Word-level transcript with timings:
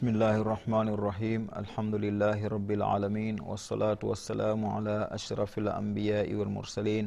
Bismillahi 0.00 0.40
الرحمن 0.40 0.88
الرحيم 0.96 1.40
الحمد 1.56 1.94
لله 1.94 2.48
رب 2.48 2.70
العالمين 2.70 3.36
والصلاة 3.44 4.00
والسلام 4.02 4.60
على 4.66 5.08
أشرف 5.12 5.60
walmursalin 5.60 6.32
والمرسلين 6.40 7.04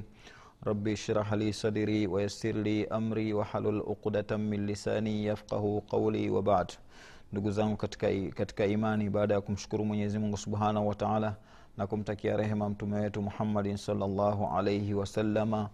shrah 0.94 1.30
li 1.34 1.50
sadri 1.50 1.54
صدري 1.58 2.06
ويسر 2.06 2.86
amri 2.94 3.34
wahalul 3.34 3.82
uqdatan 3.82 4.46
min 4.46 4.68
lisani 4.70 5.26
yafqahu 5.26 5.82
qauli 5.90 5.90
قولي 5.90 6.30
وبعد 6.30 6.72
ndugu 7.34 7.52
zangu 7.52 7.78
katika, 7.78 8.08
katika 8.36 8.66
imani 8.66 9.10
baada 9.10 9.34
ya 9.34 9.42
kumshukuru 9.42 9.86
mwenyezi 9.86 10.20
mungu 10.20 10.38
subhanahu 10.38 10.88
wa 10.88 10.96
taala 10.96 11.36
na 11.78 11.88
kumtakia 11.88 12.38
rehema 12.38 12.70
mtume 12.70 13.00
wetu 13.00 13.22
muhammadin 13.22 13.78
salllahu 13.78 14.58
alaihi 14.58 14.94
wasalama 14.94 15.70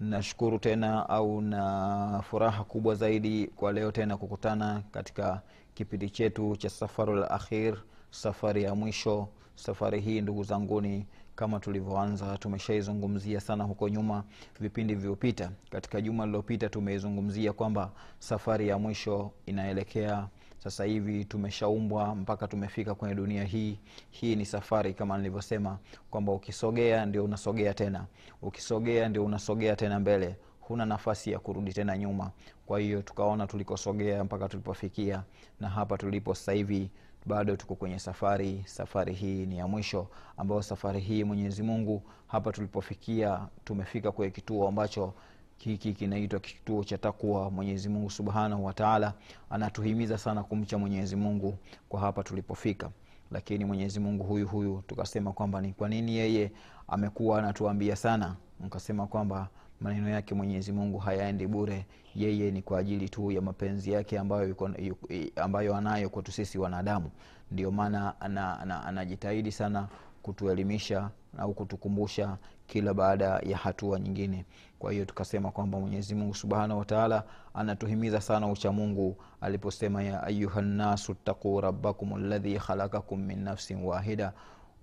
nashukuru 0.00 0.58
tena 0.58 1.08
au 1.08 1.40
na 1.40 2.22
furaha 2.30 2.64
kubwa 2.64 2.94
zaidi 2.94 3.46
kwa 3.46 3.72
leo 3.72 3.92
tena 3.92 4.16
kukutana 4.16 4.82
katika 4.92 5.40
kipindi 5.78 6.10
chetu 6.10 6.56
cha 6.56 6.68
safaru 6.70 7.14
la 7.14 7.30
akhir 7.30 7.76
safari 8.10 8.62
ya 8.62 8.74
mwisho 8.74 9.28
safari 9.54 10.00
hii 10.00 10.20
ndugu 10.20 10.42
zanguni 10.44 11.06
kama 11.36 11.60
tulivyoanza 11.60 12.38
tumeshaizungumzia 12.38 13.40
sana 13.40 13.64
huko 13.64 13.88
nyuma 13.88 14.24
vipindi 14.60 14.94
vilivyopita. 14.94 15.50
Katika 15.70 16.00
juma 16.00 16.24
lililopita 16.26 16.68
tumeizungumzia 16.68 17.52
kwamba 17.52 17.92
safari 18.18 18.68
ya 18.68 18.78
mwisho 18.78 19.30
inaelekea. 19.46 20.28
Sasa 20.58 20.84
hivi 20.84 21.24
tumeshaumbwa 21.24 22.14
mpaka 22.14 22.48
tumefika 22.48 22.94
kwenye 22.94 23.14
dunia 23.14 23.44
hii. 23.44 23.78
Hii 24.10 24.36
ni 24.36 24.46
safari 24.46 24.94
kama 24.94 25.16
nilivyosema 25.18 25.78
kwamba 26.10 26.32
ukisogea 26.32 27.06
ndio 27.06 27.24
unasogea 27.24 27.74
tena. 27.74 28.06
Ukisogea 28.42 29.08
ndio 29.08 29.24
unasogea 29.24 29.76
tena 29.76 30.00
mbele 30.00 30.36
huna 30.68 30.86
nafasi 30.86 31.32
ya 31.32 31.38
kurudi 31.38 31.72
tena 31.72 31.98
nyuma. 31.98 32.30
Kwa 32.66 32.80
hiyo 32.80 33.02
tukaona 33.02 33.46
tulikosogea 33.46 34.24
mpaka 34.24 34.48
tulipofikia 34.48 35.22
na 35.60 35.68
hapa 35.68 35.98
tulipo 35.98 36.34
sasa 36.34 36.52
hivi 36.52 36.90
bado 37.26 37.56
tuko 37.56 37.74
kwenye 37.74 37.98
safari. 37.98 38.62
Safari 38.66 39.14
hii 39.14 39.46
ni 39.46 39.58
ya 39.58 39.66
mwisho 39.68 40.06
ambayo 40.36 40.62
safari 40.62 41.00
hii 41.00 41.24
mwenyezi 41.24 41.62
mungu 41.62 42.02
hapa 42.26 42.52
tulipofikia 42.52 43.40
tumefika 43.64 44.12
kwenye 44.12 44.30
kituo 44.32 44.68
ambacho 44.68 45.12
hiki 45.58 45.92
kinaitwa 45.92 46.40
kituo 46.40 46.84
cha 46.84 46.98
takwa. 46.98 47.50
Mwenyezi 47.50 47.88
mungu 47.88 48.10
subhanahu 48.10 48.64
wataala 48.64 49.14
anatuhimiza 49.50 50.18
sana 50.18 50.42
kumcha 50.42 50.78
mwenyezi 50.78 51.16
mungu 51.16 51.58
kwa 51.88 52.00
hapa 52.00 52.22
tulipofika. 52.22 52.90
Lakini 53.30 53.64
mwenyezi 53.64 54.00
mungu 54.00 54.24
huyu 54.24 54.48
huyu 54.48 54.82
tukasema 54.86 55.32
kwamba 55.32 55.60
ni 55.60 55.72
kwa 55.72 55.88
nini 55.88 56.16
yeye 56.16 56.52
amekuwa 56.88 57.38
anatuambia 57.38 57.96
sana? 57.96 58.36
Mkasema 58.60 59.06
kwamba 59.06 59.48
maneno 59.80 60.08
yake 60.08 60.34
mwenyezi 60.34 60.72
mungu 60.72 60.98
hayaendi 60.98 61.46
bure. 61.46 61.86
Yeye 62.14 62.50
ni 62.50 62.62
kwa 62.62 62.78
ajili 62.78 63.08
tu 63.08 63.30
ya 63.32 63.40
mapenzi 63.40 63.92
yake 63.92 64.18
ambayo, 64.18 64.48
yuko, 64.48 64.68
yuko, 64.68 65.08
ambayo 65.36 65.76
anayo 65.76 66.10
kwetu 66.10 66.32
sisi 66.32 66.58
wanadamu. 66.58 67.10
Ndio 67.50 67.70
maana 67.70 68.20
anajitahidi 68.20 68.60
ana, 68.60 68.82
ana, 68.82 69.42
ana 69.42 69.50
sana 69.52 69.88
kutuelimisha 70.22 71.10
au 71.38 71.54
kutukumbusha 71.54 72.36
kila 72.66 72.94
baada 72.94 73.24
ya 73.24 73.56
hatua 73.56 73.98
nyingine. 74.00 74.44
Kwa 74.78 74.92
hiyo 74.92 75.04
tukasema 75.04 75.50
kwamba 75.50 75.80
mwenyezi 75.80 76.14
mungu 76.14 76.34
subhanahu 76.34 76.78
wataala 76.78 77.24
anatuhimiza 77.54 78.20
sana 78.20 78.48
ucha 78.50 78.72
mungu 78.72 79.16
aliposema 79.40 80.02
ya 80.02 80.22
ayuha 80.22 80.62
nnasu 80.62 81.14
ttaquu 81.14 81.60
rabbakum 81.60 82.28
ladhi 82.28 82.58
khalakakum 82.58 83.20
min 83.20 83.38
nafsin 83.42 83.82
wahida 83.84 84.32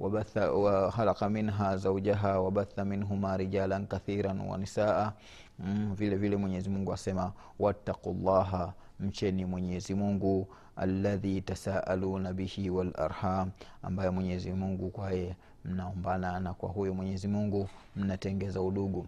وخلق 0.00 1.24
منها 1.24 1.76
زوجها 1.76 2.32
وبث 2.38 2.78
منهما 2.78 3.36
رجالا 3.36 3.78
كثيرا 3.90 4.32
ونساء 4.32 5.12
mm, 5.60 5.94
vile 5.94 6.16
vile 6.16 6.36
mwenyezi 6.36 6.70
mungu 6.70 6.92
asema 6.92 7.32
wattaqu 7.58 8.16
llaha 8.24 8.72
mcheni 9.00 9.44
mwenyezi 9.44 9.94
mungu 9.94 10.46
alladhi 10.76 11.40
tasaaluna 11.40 12.32
bihi 12.32 12.70
walarham 12.70 13.50
ambaye 13.82 14.10
mwenyezi 14.10 14.52
mungu 14.52 14.90
kwaye 14.90 15.36
mnaombana 15.64 16.40
na 16.40 16.54
kwa 16.54 16.68
huyo 16.68 16.94
mwenyezi 16.94 17.28
mungu 17.28 17.68
mnatengeza 17.96 18.60
udugu 18.62 19.06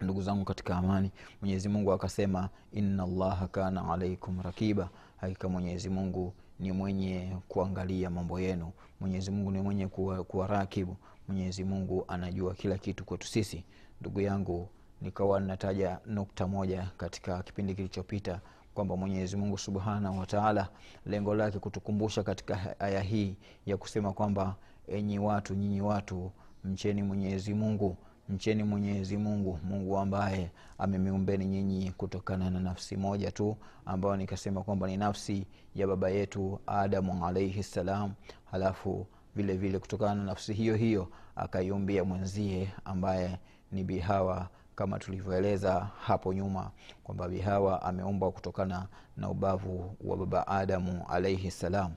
ndugu 0.00 0.22
zangu 0.22 0.44
katika 0.44 0.76
amani 0.76 1.10
mwenyezi 1.42 1.68
mungu 1.68 1.92
akasema 1.92 2.48
inna 2.72 3.02
allaha 3.02 3.46
kana 3.48 3.92
alaikum 3.92 4.42
rakiba 4.42 4.88
hakika 5.20 5.48
mwenyezi 5.48 5.88
mungu 5.88 6.32
ni 6.59 6.71
mwenye 6.71 7.37
kuangalia 7.47 8.09
mambo 8.09 8.39
yenu. 8.39 8.71
Mwenyezi 8.99 9.31
mungu 9.31 9.51
ni 9.51 9.61
mwenye 9.61 9.87
kuwa, 9.87 10.23
kuwa 10.23 10.47
rakibu. 10.47 10.97
Mwenyezi 11.27 11.63
mungu 11.63 12.05
anajua 12.07 12.53
kila 12.53 12.77
kitu 12.77 13.05
kwetu 13.05 13.27
sisi. 13.27 13.63
Ndugu 14.01 14.21
yangu 14.21 14.69
nikawa 15.01 15.39
nataja 15.39 15.99
nukta 16.05 16.47
moja 16.47 16.91
katika 16.97 17.43
kipindi 17.43 17.75
kilichopita 17.75 18.41
kwamba 18.73 18.97
mwenyezi 18.97 19.37
mungu 19.37 19.57
subhanahu 19.57 20.19
wataala 20.19 20.69
lengo 21.05 21.35
lake 21.35 21.59
kutukumbusha 21.59 22.23
katika 22.23 22.79
aya 22.79 23.01
hii 23.01 23.35
ya 23.65 23.77
kusema 23.77 24.13
kwamba 24.13 24.55
enyi 24.87 25.19
watu 25.19 25.53
nyinyi 25.53 25.81
watu 25.81 26.31
mcheni 26.63 27.03
mwenyezi 27.03 27.53
mungu 27.53 27.97
mcheni 28.29 28.63
mwenyezi 28.63 29.17
mungu 29.17 29.59
mungu 29.63 29.97
ambaye 29.97 30.51
amemiumbeni 30.77 31.45
nyinyi 31.45 31.91
kutokana 31.91 32.49
na 32.49 32.59
nafsi 32.59 32.97
moja 32.97 33.31
tu 33.31 33.57
ambayo 33.85 34.15
nikasema 34.17 34.63
kwamba 34.63 34.87
ni 34.87 34.97
nafsi 34.97 35.45
ya 35.75 35.87
baba 35.87 36.09
yetu 36.09 36.59
adamu 36.67 37.25
alaihi 37.27 37.63
ssalam 37.63 38.13
halafu 38.51 39.07
vile 39.35 39.57
vile 39.57 39.79
kutokana 39.79 40.15
na 40.15 40.23
nafsi 40.23 40.53
hiyo 40.53 40.75
hiyo 40.75 41.07
akaiumbia 41.35 42.03
mwenzie 42.03 42.69
ambaye 42.85 43.39
ni 43.71 43.83
bihawa 43.83 44.49
kama 44.75 44.99
tulivyoeleza 44.99 45.87
hapo 46.01 46.33
nyuma 46.33 46.71
kwamba 47.03 47.29
bihawa 47.29 47.81
ameumbwa 47.81 48.31
kutokana 48.31 48.87
na 49.17 49.29
ubavu 49.29 49.95
wa 50.05 50.17
baba 50.17 50.47
adamu 50.47 51.05
alaihi 51.09 51.51
ssalam 51.51 51.91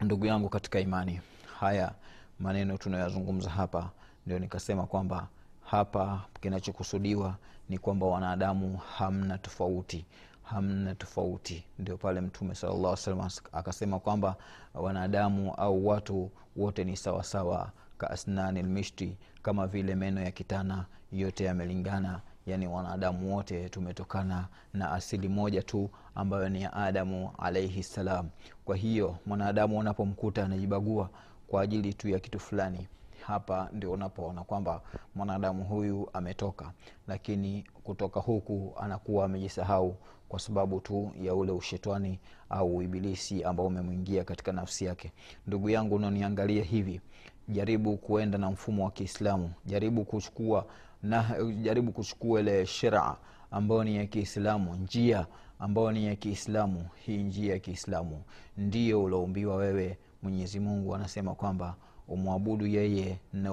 ndugu 0.00 0.26
yangu 0.26 0.48
katika 0.48 0.80
imani 0.80 1.20
haya 1.60 1.92
maneno 2.38 2.76
tunayoyazungumza 2.78 3.50
hapa 3.50 3.90
ndio 4.30 4.38
nikasema 4.38 4.86
kwamba 4.86 5.28
hapa 5.64 6.20
kinachokusudiwa 6.40 7.36
ni 7.68 7.78
kwamba 7.78 8.06
wanadamu 8.06 8.76
hamna 8.76 9.38
tofauti 9.38 10.04
hamna 10.42 10.94
tofauti. 10.94 11.64
Ndio 11.78 11.96
pale 11.96 12.20
mtume 12.20 12.54
salllah 12.54 12.96
salam 12.96 13.28
akasema 13.52 13.98
kwamba 14.00 14.36
wanadamu 14.74 15.54
au 15.54 15.86
watu 15.86 16.30
wote 16.56 16.84
ni 16.84 16.96
sawasawa 16.96 17.70
kaasnani 17.98 18.62
lmishti 18.62 19.16
kama 19.42 19.66
vile 19.66 19.94
meno 19.94 20.20
ya 20.20 20.30
kitana 20.30 20.84
yote 21.12 21.44
yamelingana. 21.44 22.20
Yani 22.46 22.68
wanadamu 22.68 23.34
wote 23.36 23.68
tumetokana 23.68 24.48
na 24.74 24.92
asili 24.92 25.28
moja 25.28 25.62
tu 25.62 25.90
ambayo 26.14 26.48
ni 26.48 26.62
ya 26.62 26.72
adamu 26.72 27.30
alaihi 27.38 27.82
ssalam 27.82 28.28
kwa 28.64 28.76
hiyo 28.76 29.16
mwanadamu 29.26 29.78
unapomkuta 29.78 30.44
anajibagua 30.44 31.10
kwa 31.46 31.62
ajili 31.62 31.94
tu 31.94 32.08
ya 32.08 32.18
kitu 32.18 32.38
fulani 32.40 32.88
hapa 33.26 33.68
ndio 33.72 33.92
unapoona 33.92 34.44
kwamba 34.44 34.82
mwanadamu 35.14 35.64
huyu 35.64 36.08
ametoka. 36.12 36.72
Lakini 37.08 37.64
kutoka 37.84 38.20
huku 38.20 38.74
anakuwa 38.80 39.24
amejisahau 39.24 39.96
kwa 40.28 40.38
sababu 40.40 40.80
tu 40.80 41.12
ya 41.22 41.34
ule 41.34 41.52
ushetani 41.52 42.18
au 42.50 42.82
ibilisi 42.82 43.44
ambao 43.44 43.66
umemwingia 43.66 44.24
katika 44.24 44.52
nafsi 44.52 44.84
yake. 44.84 45.12
Ndugu 45.46 45.70
yangu 45.70 45.94
unaoniangalia 45.94 46.64
hivi. 46.64 47.00
Jaribu 47.48 47.96
kuenda 47.96 48.38
na 48.38 48.50
mfumo 48.50 48.84
wa 48.84 48.90
kiislamu. 48.90 49.50
Jaribu 49.66 50.04
kuchukua 50.04 50.66
na 51.02 51.36
jaribu 51.62 51.92
kuchukua 51.92 52.40
ile 52.40 52.66
shera 52.66 53.16
ambayo 53.50 53.84
ni 53.84 53.96
ya 53.96 54.06
kiislamu 54.06 54.74
njia 54.74 55.26
ambayo 55.58 55.92
ni 55.92 56.06
ya 56.06 56.16
kiislamu. 56.16 56.86
Hii 57.06 57.22
njia 57.22 57.52
ya 57.52 57.58
kiislamu 57.58 58.22
ndiyo 58.56 59.02
ulioumbiwa 59.04 59.56
wewe. 59.56 59.98
Mwenyezi 60.22 60.60
mungu 60.60 60.94
anasema 60.94 61.34
kwamba 61.34 61.76
umwabudu 62.10 62.66
yeye 62.66 63.18
na 63.32 63.52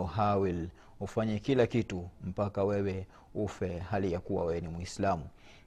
ufanye 0.99 1.39
kila 1.39 1.67
kitu 1.67 2.09
mpaka 2.23 2.63
wewe 2.63 3.07
ufe 3.35 3.79
hali 3.79 4.11
ya 4.11 4.19
kuwa 4.19 4.45
wewe 4.45 4.61
ni 4.61 4.67
mwislamu 4.67 5.23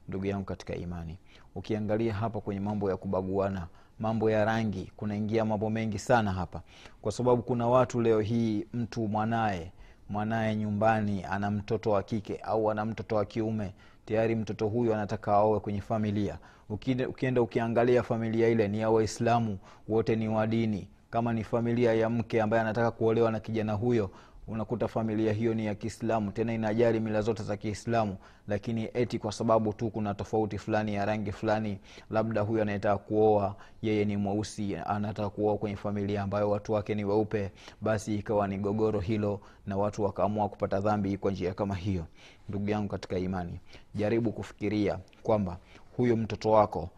ndugu 0.09 0.27
yangu 0.27 0.45
katika 0.45 0.75
imani 0.77 1.19
ukiangalia 1.55 2.15
hapa 2.15 2.41
kwenye 2.41 2.61
mambo 2.61 2.91
ya 2.91 2.97
kubaguana 2.97 3.67
mambo 3.99 4.31
ya 4.31 4.45
rangi 4.45 4.93
kunaingia 4.97 5.45
mambo 5.45 5.71
mengi 5.71 5.99
sana 5.99 6.33
hapa. 6.33 6.63
Kwa 7.03 7.13
sababu 7.13 7.43
kuna 7.43 7.67
watu 7.67 8.01
leo 8.01 8.21
hii 8.21 8.67
mtu 8.73 9.09
mwanaye 9.09 9.73
mwanaye 10.09 10.57
nyumbani 10.57 11.25
ana 11.25 11.51
mtoto 11.51 11.91
wa 11.91 12.03
kike 12.03 12.37
au 12.37 12.71
ana 12.71 12.85
mtoto 12.85 13.17
wa 13.17 13.25
kiume 13.25 13.73
tayari 14.07 14.35
mtoto 14.37 14.69
huyu 14.69 14.95
anataka 14.95 15.33
aoe 15.33 15.61
kwenye 15.61 15.81
familia. 15.81 16.39
Ukienda, 16.69 17.09
ukienda 17.09 17.43
ukiangalia 17.43 18.03
familia 18.03 18.49
ile 18.49 18.69
ni 18.69 18.81
ya 18.81 18.91
waislamu 18.91 19.59
wote 19.89 20.17
ni 20.17 20.29
wa 20.29 20.47
dini 20.47 20.89
kama 21.11 21.33
ni 21.33 21.45
familia 21.45 21.95
ya 21.95 22.11
mke 22.11 22.43
ambaye 22.43 22.61
anataka 22.63 22.91
kuolewa 22.91 23.31
na 23.33 23.41
kijana 23.41 23.73
huyo 23.73 24.11
unakuta 24.49 24.89
familia 24.89 25.33
hiyo 25.33 25.55
ni 25.55 25.67
ya 25.67 25.75
kiislamu. 25.75 26.33
Tena 26.33 26.53
inajali 26.55 27.01
mila 27.01 27.21
zote 27.23 27.43
za 27.43 27.57
kiislamu 27.57 28.17
lakini 28.49 28.89
eti 28.95 29.19
kwa 29.19 29.33
sababu 29.33 29.73
tu 29.73 29.91
kuna 29.91 30.15
tofauti 30.15 30.59
fulani 30.59 30.95
ya 30.95 31.05
rangi 31.05 31.33
fulani 31.33 31.79
labda 32.11 32.41
huyo 32.41 32.63
anayetaka 32.63 32.99
kuoa 32.99 33.57
yeye 33.83 34.05
ni 34.05 34.17
mweusi 34.17 34.77
anataka 34.77 35.31
kuoa 35.31 35.59
kwenye 35.59 35.77
familia 35.77 36.23
ambayo 36.23 36.51
watu 36.51 36.73
wake 36.73 36.95
ni 36.95 37.05
weupe 37.05 37.51
basi 37.81 38.15
ikawa 38.15 38.49
ni 38.49 38.59
gogoro 38.59 39.01
hilo 39.01 39.41
na 39.67 39.77
watu 39.77 40.03
wakaamua 40.03 40.49
kupata 40.49 40.81
dhambi 40.81 41.17
kwa 41.17 41.31
njia 41.31 41.55
kama 41.55 41.75
hiyo. 41.75 42.05
Ndugu 42.49 42.71
yangu 42.71 42.89
katika 42.89 43.19
imani 43.19 43.61
jaribu 43.95 44.33
kufikiria 44.33 44.99
kwamba 45.23 45.59
huyo 45.97 46.17
mtoto 46.17 46.51
wako 46.51 46.89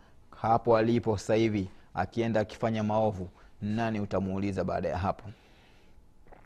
hapo 0.41 0.77
alipo 0.77 1.19
sasa 1.19 1.35
hivi 1.35 1.69
akienda 1.95 2.41
akifanya 2.41 2.83
maovu 2.83 3.29
nani 3.63 4.01
utamuuliza 4.01 4.65
baada 4.65 4.89
ya 4.89 4.99
hapo? 4.99 5.25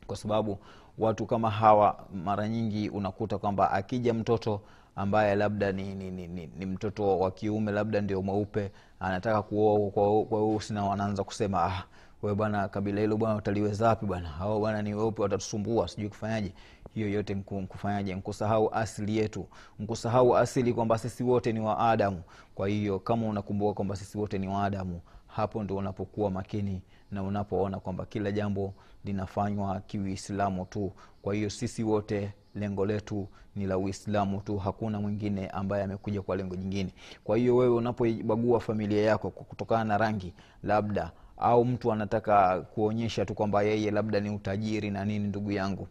Kwa 0.06 0.16
sababu 0.16 0.58
watu 0.98 1.26
kama 1.26 1.50
hawa 1.50 2.04
mara 2.24 2.48
nyingi 2.48 2.88
unakuta 2.88 3.38
kwamba 3.38 3.70
akija 3.70 4.14
mtoto 4.14 4.60
ambaye 4.96 5.34
labda 5.34 5.72
ni, 5.72 5.94
ni, 5.94 6.10
ni, 6.10 6.28
ni, 6.28 6.46
ni 6.58 6.66
mtoto 6.66 7.18
wa 7.18 7.30
kiume 7.30 7.72
labda 7.72 8.00
ndio 8.00 8.22
mweupe 8.22 8.70
anataka 9.00 9.42
kuoa 9.42 9.90
kwa 9.90 10.38
weusi 10.40 10.72
na 10.72 10.84
wanaanza 10.84 11.24
kusema 11.24 11.64
ah, 11.64 11.84
we 12.22 12.34
bwana 12.34 12.68
kabila 12.68 13.00
hilo 13.00 13.16
bwana 13.16 13.36
utaliweza 13.36 13.88
wapi 13.88 14.06
bwana? 14.06 14.34
Au 14.40 14.60
bwana 14.60 14.82
ni 14.82 14.94
weupe 14.94 15.22
watatusumbua 15.22 15.88
sijui 15.88 16.08
kufanyaje. 16.08 16.52
Hiyo 16.94 17.08
yote 17.10 17.34
nkufanyaje 17.34 18.14
nkusahau 18.14 18.74
asili 18.74 19.16
yetu. 19.16 19.46
Nkusahau 19.78 20.36
asili 20.36 20.72
kwamba 20.74 20.98
sisi 20.98 21.22
wote 21.24 21.52
ni 21.52 21.60
waadamu 21.60 22.22
kwa 22.54 22.68
hiyo 22.68 22.98
kama 22.98 23.26
unakumbuka 23.26 23.74
kwamba 23.74 23.96
sisi 23.96 24.18
wote 24.18 24.38
ni 24.38 24.48
waadamu 24.48 25.00
hapo 25.36 25.62
ndo 25.64 25.76
unapokuwa 25.76 26.30
makini 26.30 26.82
na 27.10 27.22
unapoona 27.22 27.78
kwamba 27.80 28.06
kila 28.06 28.32
jambo 28.32 28.74
linafanywa 29.04 29.80
kiuislamu 29.80 30.64
tu. 30.64 30.92
Kwa 31.22 31.34
hiyo 31.34 31.50
sisi 31.50 31.82
wote 31.84 32.32
lengo 32.54 32.86
letu 32.86 33.28
ni 33.56 33.66
la 33.66 33.78
uislamu 33.78 34.40
tu. 34.40 34.58
Hakuna 34.58 35.00
mwingine 35.00 35.48
ambaye 35.48 35.84
amekuja 35.84 36.22
kwa 36.22 36.36
lengo 36.36 36.56
jingine. 36.56 36.90
Kwa 37.24 37.36
hiyo 37.36 37.56
wewe 37.56 37.74
unapoibagua 37.74 38.60
familia 38.60 39.02
yako 39.02 39.30
kutokana 39.30 39.84
na 39.84 39.98
rangi 39.98 40.32
labda 40.62 41.10
au 41.36 41.64
mtu 41.64 41.92
anataka 41.92 42.60
kuonyesha 42.60 43.24
tu 43.26 43.34
kwamba 43.34 43.62
yeye 43.62 43.90
labda 43.90 44.20
ni 44.20 44.30
utajiri 44.30 44.90
na 44.90 45.04
nini 45.04 45.28
ndugu 45.28 45.52
yangu 45.52 45.88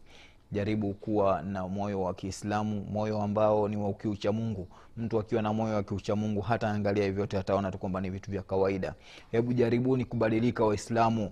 jaribu 0.56 0.94
kuwa 0.94 1.42
na 1.42 1.68
moyo 1.68 2.02
wa 2.02 2.13
kiislamu 2.13 2.86
moyo 2.92 3.22
ambao 3.22 3.68
ni 3.69 3.78
wa 3.78 3.90
ukiucha 3.90 4.31
mungu. 4.31 4.68
Mtu 4.98 5.19
akiwa 5.19 5.42
na 5.42 5.54
moyo 5.54 5.75
wa 5.75 5.84
kiucha 5.84 6.16
mungu 6.16 6.42
hata 6.42 6.69
angalia 6.69 7.06
hivyote 7.06 7.38
ataona 7.38 7.72
tu 7.72 7.78
kwamba 7.78 8.02
ni 8.02 8.10
vitu 8.10 8.31
vya 8.31 8.42
kawaida. 8.42 8.94
Hebu 9.31 9.54
jaribuni 9.54 10.06
kubadilika 10.06 10.66
waislamu. 10.66 11.31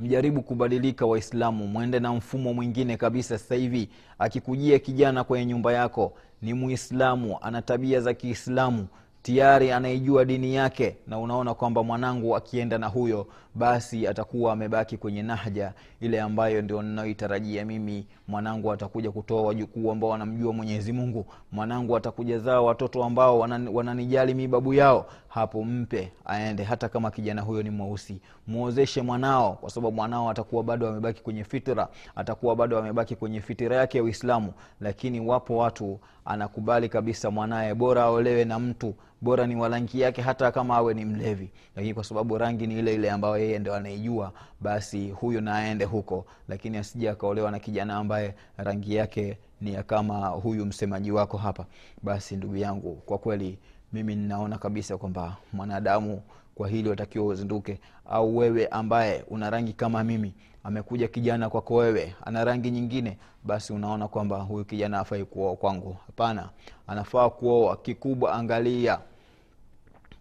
Mjaribu 0.00 0.42
kubadilika 0.42 1.06
waislamu. 1.06 1.66
Mwende 1.68 2.00
na 2.00 2.12
mfumo 2.12 2.54
mwingine 2.54 2.96
kabisa 2.96 3.38
sasa 3.38 3.54
hivi. 3.54 3.88
Akikujia 4.18 4.78
kijana 4.78 5.24
kwenye 5.24 5.46
nyumba 5.46 5.72
yako 5.72 6.12
ni 6.42 6.54
muislamu 6.54 7.38
ana 7.42 7.62
tabia 7.62 8.00
za 8.00 8.14
kiislamu 8.14 8.86
tayari 9.22 9.72
anaijua 9.72 10.24
dini 10.24 10.54
yake 10.54 10.96
na 11.06 11.18
unaona 11.18 11.54
kwamba 11.54 11.82
mwanangu 11.82 12.36
akienda 12.36 12.78
na 12.78 12.86
huyo 12.86 13.26
basi 13.54 14.06
atakuwa 14.06 14.52
amebaki 14.52 14.96
kwenye 14.96 15.22
nahja 15.22 15.72
ile 16.00 16.20
ambayo 16.20 16.62
ndio 16.62 16.82
ninayoitarajia 16.82 17.64
mimi. 17.64 18.06
Mwanangu 18.28 18.72
atakuja 18.72 19.10
kutoa 19.10 19.42
wajukuu 19.42 19.92
ambao 19.92 20.10
wanamjua 20.10 20.52
mwenyezi 20.52 20.92
mungu. 20.92 21.26
Mwanangu 21.52 21.96
atakuja 21.96 22.38
zaa 22.38 22.60
watoto 22.60 23.04
ambao 23.04 23.38
wananijali 23.72 24.34
mi 24.34 24.48
babu 24.48 24.74
yao. 24.74 25.06
Hapo 25.28 25.64
mpe 25.64 26.12
aende 26.24 26.62
hata 26.62 26.88
kama 26.88 27.10
kijana 27.10 27.42
huyo 27.42 27.62
ni 27.62 27.70
mweusi. 27.70 28.20
Mwozeshe 28.46 29.02
mwanao 29.02 29.52
kwa 29.52 29.70
sababu 29.70 29.96
mwanao 29.96 30.30
atakuwa 30.30 30.62
bado 30.64 30.88
amebaki 30.88 31.22
kwenye 31.22 31.44
fitra 31.44 31.88
atakuwa 32.16 32.56
bado 32.56 32.78
amebaki 32.78 33.16
kwenye 33.16 33.40
fitira 33.40 33.76
yake 33.76 33.98
ya 33.98 34.04
uislamu. 34.04 34.52
Lakini 34.80 35.20
wapo 35.20 35.56
watu 35.56 35.98
anakubali 36.24 36.88
kabisa 36.88 37.30
mwanaye 37.30 37.74
bora 37.74 38.02
aolewe 38.02 38.44
na 38.44 38.58
mtu 38.58 38.94
bora 39.22 39.46
ni 39.46 39.56
warangi 39.56 40.00
yake 40.00 40.22
hata 40.22 40.52
kama 40.52 40.76
awe 40.76 40.94
ni 40.94 41.04
mlevi. 41.04 41.50
Lakini 41.76 41.94
kwa 41.94 42.04
sababu 42.04 42.38
rangi 42.38 42.66
ni 42.66 42.78
ile 42.78 42.94
ile 42.94 43.10
ambayo 43.10 43.38
yeye 43.38 43.58
ndo 43.58 43.74
anaijua 43.74 44.32
basi 44.60 45.10
huyo 45.10 45.40
na 45.40 45.84
huko. 45.90 46.26
Lakini 46.48 46.78
asije 46.78 47.10
akaolewa 47.10 47.50
na 47.50 47.58
kijana 47.58 47.96
ambaye 47.96 48.34
rangi 48.56 48.94
yake 48.94 49.38
ni 49.60 49.74
ya 49.74 49.82
kama 49.82 50.26
huyu 50.28 50.66
msemaji 50.66 51.10
wako 51.12 51.36
hapa. 51.36 51.64
Basi 52.02 52.36
ndugu 52.36 52.56
yangu 52.56 52.94
kwa 52.94 53.18
kweli 53.18 53.58
mimi 53.92 54.14
ninaona 54.16 54.58
kabisa 54.58 54.96
kwamba 54.98 55.36
mwanadamu 55.52 56.22
kwa 56.54 56.68
hili 56.68 56.88
watakiwa 56.88 57.26
uzinduke. 57.26 57.78
Au 58.10 58.36
wewe 58.36 58.66
ambaye 58.66 59.24
una 59.30 59.50
rangi 59.50 59.72
kama 59.72 60.04
mimi 60.04 60.32
amekuja 60.64 61.08
kijana 61.08 61.50
kwako 61.50 61.74
wewe 61.74 62.14
ana 62.24 62.44
rangi 62.44 62.70
nyingine 62.70 63.18
basi 63.44 63.72
unaona 63.72 64.08
kwamba 64.08 64.36
huyu 64.40 64.64
kijana 64.64 64.98
afai 65.00 65.24
kuoa 65.24 65.56
kwangu. 65.56 65.96
Hapana 66.06 66.48
anafaa 66.86 67.30
kuoa. 67.30 67.76
Kikubwa 67.76 68.32
angalia 68.34 68.98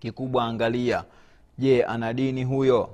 kikubwa 0.01 0.45
angalia 0.45 1.03
je 1.57 1.83
ana 1.83 2.13
dini 2.13 2.43
huyo? 2.43 2.89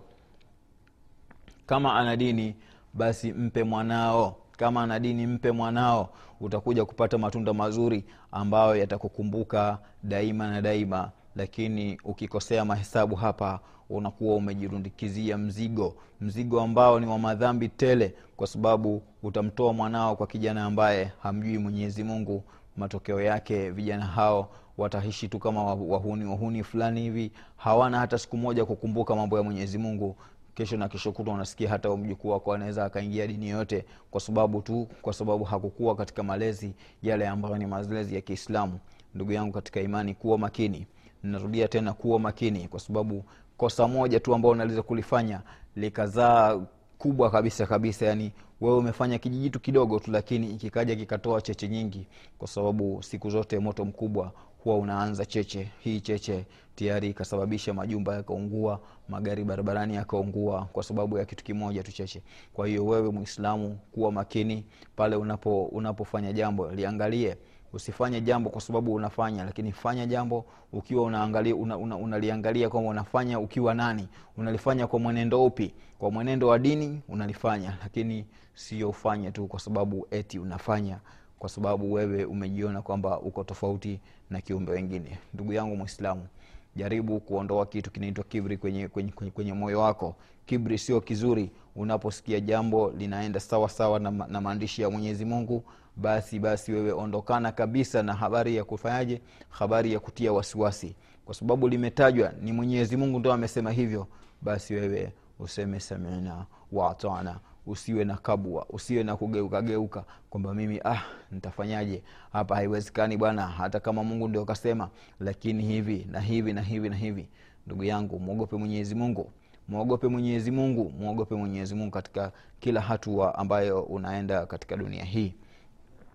Kama 1.66 1.96
ana 1.96 2.16
dini 2.16 2.56
basi 2.94 3.34
mpe 3.34 3.64
mwanao. 3.64 4.36
Kama 4.58 4.84
ana 4.84 5.00
dini 5.00 5.28
mpe 5.28 5.52
mwanao. 5.52 6.10
Utakuja 6.42 6.86
kupata 6.86 7.18
matunda 7.18 7.54
mazuri 7.54 8.06
ambayo 8.32 8.76
yatakukumbuka 8.76 9.78
daima 10.04 10.48
na 10.48 10.62
daima 10.62 11.12
lakini 11.36 11.98
ukikosea 12.04 12.66
mahesabu 12.66 13.16
hapa 13.16 13.60
unakuwa 13.90 14.36
umejirundikizia 14.36 15.38
mzigo. 15.38 15.96
Mzigo 16.22 16.62
ambao 16.62 17.00
ni 17.00 17.06
wa 17.06 17.20
madhambi 17.20 17.70
tele 17.70 18.14
kwa 18.38 18.48
sababu 18.48 19.02
utamtoa 19.24 19.74
mwanao 19.74 20.16
kwa 20.16 20.28
kijana 20.28 20.66
ambaye 20.66 21.12
hamjui 21.24 21.58
mwenyezi 21.58 22.04
mungu. 22.04 22.44
Matokeo 22.78 23.22
yake 23.22 23.70
vijana 23.72 24.06
hao 24.06 24.50
wataishi 24.78 25.28
tu 25.28 25.40
kama 25.40 25.64
wahuni 25.64 26.26
wahuni 26.26 26.64
fulani 26.64 27.02
hivi 27.02 27.32
hawana 27.58 28.00
hata 28.00 28.18
siku 28.18 28.38
moja 28.38 28.66
kukumbuka 28.66 29.16
mambo 29.16 29.38
ya 29.38 29.44
mwenyezi 29.44 29.78
mungu. 29.78 30.16
Kesho 30.56 30.78
na 30.78 30.90
kesho 30.90 31.12
kutwa 31.12 31.34
unasikia 31.34 31.70
hata 31.70 31.98
mjukuu 31.98 32.30
wako 32.30 32.54
anaweza 32.54 32.86
akaingia 32.86 33.28
dini 33.28 33.50
yote 33.50 33.86
kwa 34.12 34.22
sababu 34.22 34.62
tu 34.62 34.88
kwa 35.02 35.14
sababu 35.14 35.44
hakukuwa 35.44 35.96
katika 35.96 36.24
malezi 36.24 36.74
yale 37.04 37.28
ambayo 37.28 37.58
ni 37.58 37.66
malezi 37.66 38.16
ya 38.16 38.22
kiislamu. 38.22 38.80
Ndugu 39.16 39.32
yangu 39.32 39.54
katika 39.54 39.82
imani 39.82 40.14
kuwa 40.14 40.38
makini. 40.38 40.88
Narudia 41.24 41.68
tena 41.68 41.94
kuwa 41.94 42.20
makini 42.20 42.68
kwa 42.68 42.80
sababu 42.80 43.24
kosa 43.58 43.88
moja 43.88 44.20
tu 44.20 44.36
ambao 44.36 44.52
unaweza 44.52 44.82
kulifanya 44.82 45.42
likazaa 45.76 46.60
kubwa 46.98 47.30
kabisa 47.30 47.66
kabisa 47.66 48.06
yani 48.06 48.32
wewe 48.62 48.78
umefanya 48.78 49.18
kijijitu 49.18 49.60
kidogo 49.60 50.00
tu 50.00 50.12
lakini 50.12 50.56
kikaja 50.56 50.96
kikatoa 50.96 51.42
cheche 51.42 51.68
nyingi 51.68 52.08
kwa 52.38 52.48
sababu 52.48 53.04
siku 53.04 53.30
zote 53.30 53.60
moto 53.60 53.86
mkubwa 53.86 54.32
huwa 54.64 54.78
unaanza 54.78 55.26
cheche 55.26 55.72
hii 55.80 56.00
cheche 56.02 56.46
tayari 56.76 57.10
ikasababisha 57.10 57.74
majumba 57.74 58.16
yakaungua 58.16 58.80
magari 59.10 59.44
barabarani 59.44 59.96
yakaungua 59.96 60.66
kwa 60.66 60.84
sababu 60.84 61.18
ya 61.18 61.26
kitu 61.26 61.44
kimoja 61.44 61.84
tu 61.84 61.92
cheche. 61.92 62.22
Kwa 62.54 62.68
hiyo 62.68 62.86
wewe 62.86 63.12
mwislamu 63.12 63.80
kuwa 63.92 64.12
makini 64.12 64.66
pale 64.96 65.16
unapo 65.16 65.66
unapofanya 65.66 66.34
jambo. 66.34 66.72
Liangalie 66.72 67.38
usifanye 67.74 68.22
jambo 68.22 68.50
kwa 68.50 68.62
sababu 68.62 68.94
unafanya 68.94 69.44
lakini 69.44 69.72
fanya 69.72 70.06
jambo 70.06 70.46
ukiwa 70.74 71.04
unaangalia 71.04 71.56
una, 71.56 71.78
una, 71.78 71.96
unaliangalia 71.98 72.70
kwamba 72.70 72.90
unafanya 72.90 73.40
ukiwa 73.40 73.74
nani 73.74 74.08
unalifanya 74.38 74.88
kwa 74.88 75.00
mwenendo 75.00 75.46
upi. 75.46 75.74
Kwa 76.00 76.12
mwenendo 76.12 76.48
wa 76.48 76.60
dini 76.60 77.02
unalifanya 77.10 77.78
lakini 77.84 78.26
sio 78.54 78.90
ufanye 78.90 79.32
tu 79.32 79.48
kwa 79.48 79.60
sababu 79.60 80.08
eti 80.12 80.40
unafanya 80.40 81.00
kwa 81.40 81.50
sababu 81.50 81.94
wewe 81.94 82.26
umejiona 82.26 82.82
kwamba 82.82 83.20
uko 83.20 83.44
tofauti 83.44 84.00
na 84.30 84.42
kiumbe 84.42 84.72
wengine. 84.72 85.18
Ndugu 85.34 85.54
yangu 85.54 85.76
mwislamu 85.76 86.28
jaribu 86.76 87.20
kuondoa 87.20 87.66
kitu 87.66 87.92
kinaitwa 87.92 88.24
kibri 88.24 88.58
kwenye, 88.58 88.88
kwenye, 88.88 89.12
kwenye, 89.12 89.32
kwenye 89.32 89.54
moyo 89.54 89.80
wako. 89.80 90.16
Kibri 90.46 90.78
sio 90.78 91.02
kizuri. 91.02 91.52
Unaposikia 91.76 92.40
jambo 92.40 92.92
linaenda 92.98 93.40
sawa 93.40 93.70
sawa 93.70 94.00
na, 94.00 94.12
na 94.12 94.42
maandishi 94.42 94.82
ya 94.82 94.90
mwenyezi 94.90 95.26
mungu 95.26 95.64
basi 95.96 96.40
basi 96.40 96.72
wewe 96.72 96.92
ondokana 96.92 97.52
kabisa 97.52 98.04
na 98.04 98.14
habari 98.14 98.56
ya 98.56 98.64
kufanyaje? 98.64 99.22
Habari 99.50 99.94
ya 99.94 100.00
kutia 100.00 100.34
wasiwasi. 100.34 100.96
Kwa 101.26 101.36
sababu 101.36 101.68
limetajwa 101.70 102.34
ni 102.42 102.52
mwenyezi 102.52 102.98
mungu 102.98 103.20
ndo 103.20 103.34
amesema 103.34 103.72
hivyo 103.72 104.08
basi 104.42 104.74
wewe 104.74 105.12
useme 105.40 105.80
samina 105.80 106.46
waatana 106.72 107.40
usiwe 107.68 108.04
na 108.06 108.18
kabwa 108.18 108.66
usiwe 108.70 109.04
na 109.04 109.16
kugeukageuka 109.16 110.04
kwamba 110.30 110.54
mimi 110.54 110.80
ah 110.86 111.02
nitafanyaje? 111.32 112.04
Hapa 112.34 112.56
haiwezekani 112.56 113.18
bwana 113.18 113.48
hata 113.48 113.80
kama 113.80 114.04
mungu 114.04 114.28
ndio 114.28 114.46
kasema 114.46 114.90
lakini 115.20 115.64
hivi 115.64 116.08
na 116.12 116.20
hivi 116.20 116.54
na 116.54 116.62
hivi 116.62 116.90
na 116.90 116.96
hivi. 116.96 117.28
Ndugu 117.66 117.84
yangu 117.84 118.20
mwogope 118.20 118.56
mwenyezi 118.56 118.96
mungu. 118.96 119.32
Mwogope 119.68 120.08
mwenyezi 120.08 120.52
mungu 120.52 120.90
mwogope 121.00 121.36
mwenyezi 121.36 121.76
mungu 121.76 121.92
katika 121.92 122.32
kila 122.60 122.82
hatua 122.82 123.36
ambayo 123.36 123.82
unaenda 123.82 124.46
katika 124.46 124.78
dunia 124.78 125.04
hii. 125.04 125.34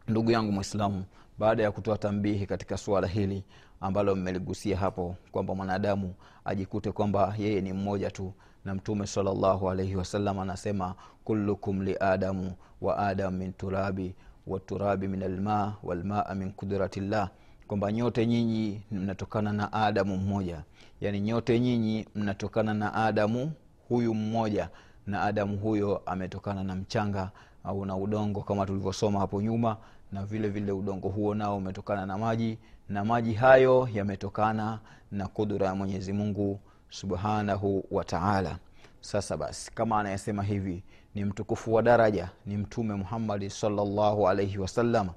Ndugu 0.09 0.31
yangu 0.31 0.53
mwislamu 0.53 1.05
baada 1.39 1.63
ya 1.63 1.73
kutoa 1.73 1.99
tambihi 1.99 2.47
katika 2.47 2.77
suala 2.77 3.07
hili 3.07 3.45
ambalo 3.81 4.17
mmeligusia 4.17 4.77
hapo 4.77 5.17
kwamba 5.33 5.55
mwanadamu 5.55 6.15
ajikute 6.45 6.93
kwamba 6.93 7.35
yeye 7.39 7.61
ni 7.61 7.73
mmoja 7.73 8.11
tu 8.11 8.33
na 8.65 8.75
mtume 8.75 9.07
salllahu 9.07 9.71
alaihi 9.71 9.97
wasallam 9.97 10.39
anasema 10.39 10.95
kullukum 11.25 11.83
liadamu 11.83 12.53
wa 12.81 12.99
adam 12.99 13.35
min 13.35 13.53
turabi 13.53 14.15
waturabi 14.47 15.09
min 15.09 15.23
alma 15.23 15.75
walmaa 15.83 16.35
min 16.35 16.53
kudratillah 16.53 17.31
kwamba 17.67 17.93
nyote 17.93 18.27
nyinyi 18.27 18.83
mnatokana 18.91 19.53
na 19.53 19.73
adamu 19.73 20.17
mmoja. 20.17 20.63
Yaani 21.01 21.21
nyote 21.21 21.61
nyinyi 21.61 22.07
mnatokana 22.15 22.75
na 22.75 22.95
adamu 22.95 23.53
huyu 23.89 24.15
mmoja. 24.15 24.69
Na 25.07 25.23
adamu 25.23 25.57
huyo 25.59 26.03
ametokana 26.07 26.65
na 26.65 26.75
mchanga 26.75 27.31
au 27.65 27.85
na 27.87 27.97
udongo 27.97 28.41
kama 28.43 28.67
tulivyosoma 28.67 29.21
hapo 29.21 29.43
nyuma. 29.43 29.77
Na 30.13 30.25
vile 30.27 30.49
vile 30.49 30.73
udongo 30.73 31.09
huo 31.09 31.35
nao 31.35 31.57
umetokana 31.57 32.07
na 32.07 32.19
maji. 32.19 32.59
Na 32.89 33.05
maji 33.05 33.33
hayo 33.35 33.89
yametokana 33.95 34.79
na 35.13 35.29
kudura 35.29 35.67
ya 35.67 35.75
mwenyezi 35.75 36.13
mungu 36.13 36.61
subhanahu 36.93 37.85
wa 37.91 38.05
taala. 38.05 38.59
Sasa 39.01 39.37
basi 39.37 39.73
kama 39.73 40.01
anayesema 40.01 40.43
hivi 40.43 40.83
ni 41.15 41.25
mtukufu 41.25 41.75
wa 41.75 41.83
daraja 41.83 42.29
ni 42.47 42.57
mtume 42.57 42.95
muhammadi 42.95 43.51
salllahu 43.51 44.29
alaihi 44.29 44.59
wasallam 44.59 45.09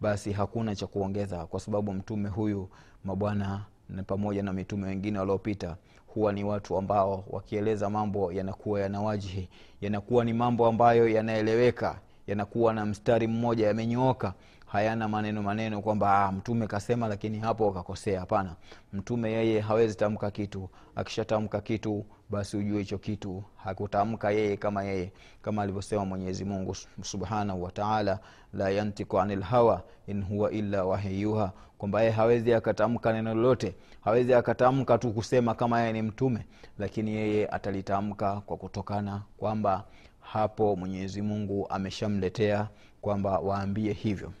basi 0.00 0.32
hakuna 0.32 0.76
cha 0.76 0.86
kuongeza 0.86 1.46
kwa 1.46 1.60
sababu 1.60 1.92
mtume 1.92 2.28
huyu 2.28 2.68
mabwana 3.04 3.64
na 3.88 4.02
pamoja 4.02 4.42
na 4.42 4.52
mitume 4.52 4.86
wengine 4.86 5.18
waliopita 5.18 5.76
huwa 6.06 6.32
ni 6.32 6.44
watu 6.44 6.76
ambao 6.76 7.24
wakieleza 7.30 7.90
mambo 7.90 8.32
yanakuwa 8.32 8.80
yanawajihi 8.80 9.48
yanakuwa 9.80 10.24
ni 10.24 10.32
mambo 10.32 10.66
ambayo 10.66 11.08
yanaeleweka 11.08 12.00
yanakuwa 12.26 12.74
na 12.74 12.86
mstari 12.86 13.26
mmoja 13.26 13.66
yamenyooka 13.66 14.34
hayana 14.72 15.08
maneno 15.08 15.42
maneno 15.42 15.82
kwamba 15.82 16.24
ah, 16.24 16.32
mtume 16.32 16.66
kasema 16.66 17.08
lakini 17.08 17.38
hapo 17.38 17.72
kakosea 17.72 18.20
hapana. 18.20 18.56
Mtume 18.92 19.32
yeye 19.32 19.60
hawezi 19.60 19.94
tamka 19.94 20.30
kitu. 20.30 20.68
Akishatamka 20.96 21.60
kitu 21.60 22.04
basi 22.30 22.56
ujue 22.56 22.78
hicho 22.78 22.98
kitu 22.98 23.42
hakutamka 23.56 24.30
yeye 24.30 24.56
kama 24.56 24.82
yeye 24.84 25.12
kama 25.42 25.62
alivyosema 25.62 26.04
mwenyezi 26.04 26.44
mungu 26.44 26.76
subhanahu 27.02 27.62
wataala 27.62 28.18
la 28.52 28.70
yantiku 28.70 29.20
ani 29.20 29.36
lhawa 29.36 29.82
in 30.06 30.22
huwa 30.24 30.50
illa 30.50 30.84
wahiyuha 30.84 31.52
kwamba 31.78 32.00
yeye 32.00 32.12
hawezi 32.12 32.54
akatamka 32.54 33.12
neno 33.12 33.34
lolote. 33.34 33.74
Hawezi 34.00 34.34
akatamka 34.34 34.98
tu 34.98 35.12
kusema 35.12 35.54
kama 35.54 35.80
yeye 35.80 35.92
ni 35.92 36.02
mtume 36.02 36.46
lakini 36.78 37.10
yeye 37.14 37.48
atalitamka 37.48 38.40
kwa 38.40 38.56
kutokana 38.56 39.22
kwamba 39.36 39.84
hapo 40.20 40.76
mwenyezi 40.76 41.22
mungu 41.22 41.66
ameshamletea 41.70 42.68
kwamba 43.00 43.38
waambie 43.38 43.92
hivyo 43.92 44.32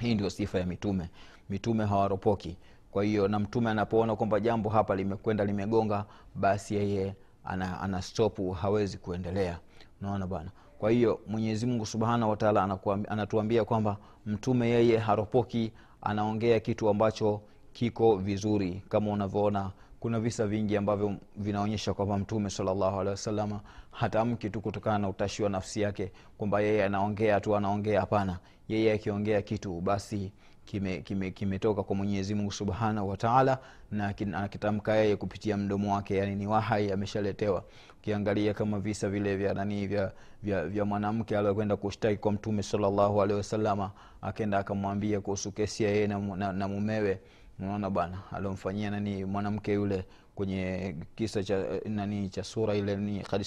hii 0.00 0.14
ndio 0.14 0.30
sifa 0.30 0.58
ya 0.58 0.66
mitume. 0.66 1.08
Mitume 1.50 1.84
hawaropoki. 1.86 2.56
Kwa 2.90 3.04
hiyo 3.04 3.28
na 3.28 3.38
mtume 3.38 3.70
anapoona 3.70 4.16
kwamba 4.16 4.40
jambo 4.40 4.70
hapa 4.70 4.96
limekwenda 4.96 5.44
limegonga 5.44 6.04
basi 6.34 6.74
yeye 6.74 7.14
ana, 7.44 7.80
ana 7.80 8.02
stopu 8.02 8.50
hawezi 8.50 8.98
kuendelea. 8.98 9.58
Unaona 10.00 10.26
bwana? 10.26 10.50
Kwa 10.78 10.90
hiyo 10.90 11.20
mwenyezi 11.26 11.66
mungu 11.66 11.86
subhanahu 11.86 12.30
wataala 12.30 12.78
anatuambia 13.08 13.64
kwamba 13.64 13.96
mtume 14.26 14.68
yeye 14.68 14.98
haropoki 14.98 15.72
anaongea 16.02 16.60
kitu 16.60 16.88
ambacho 16.88 17.40
kiko 17.72 18.16
vizuri. 18.16 18.82
Kama 18.88 19.10
unavyoona 19.10 19.70
kuna 20.02 20.20
visa 20.20 20.46
vingi 20.46 20.76
ambavyo 20.76 21.16
vinaonyesha 21.36 21.94
kwamba 21.94 22.18
mtume 22.18 22.50
salllahu 22.50 23.00
alehi 23.00 23.08
wasalama 23.10 23.60
hatamki 23.90 24.50
tu 24.50 24.60
kutokana 24.60 24.98
na 24.98 25.08
utashi 25.08 25.42
wa 25.42 25.50
nafsi 25.50 25.80
yake 25.80 26.12
kwamba 26.38 26.60
yeye 26.60 26.84
anaongea 26.84 27.40
tu 27.40 27.56
anaongea. 27.56 28.00
Hapana 28.00 28.38
yeye 28.68 28.92
akiongea 28.92 29.42
kitu 29.42 29.80
basi 29.80 30.32
kimetoka 30.64 31.02
kime, 31.02 31.30
kime 31.30 31.58
kwa 31.58 31.96
mwenyezi 31.96 32.34
mungu 32.34 32.52
subhanahu 32.52 33.08
wataala 33.08 33.58
na 33.90 34.14
anakitamka 34.20 34.96
yeye 34.96 35.16
kupitia 35.16 35.56
mdomo 35.56 35.94
wake 35.94 36.16
yani 36.16 36.36
ni 36.36 36.46
wahai 36.46 36.92
ameshaletewa. 36.92 37.64
Ukiangalia 37.98 38.54
kama 38.54 38.80
visa 38.80 39.08
vile 39.08 39.36
vya 39.36 39.54
nani 39.54 39.86
vya, 39.86 40.12
vya, 40.42 40.66
vya 40.68 40.84
mwanamke 40.84 41.38
aliokwenda 41.38 41.76
kushtaki 41.76 42.16
kwa 42.16 42.32
mtume 42.32 42.62
salllahu 42.62 43.22
alehi 43.22 43.36
wasalama 43.38 43.90
akenda 44.22 44.58
akamwambia 44.58 45.20
kuhusu 45.20 45.52
kesi 45.52 45.84
ya 45.84 45.90
yeye 45.90 46.06
na, 46.06 46.18
na, 46.18 46.52
na 46.52 46.68
mumewe 46.68 47.20
unaona 47.62 47.90
bwana 47.90 48.18
aliomfanyia 48.32 48.90
nani 48.90 49.24
mwanamke 49.24 49.72
yule 49.74 50.04
kwenye 50.34 50.96
kisa 51.14 51.44
cha 51.44 51.64
nani 51.84 52.28
cha 52.28 52.44
sura 52.44 52.74
ile 52.74 52.96
ni 52.96 53.20
kad 53.20 53.44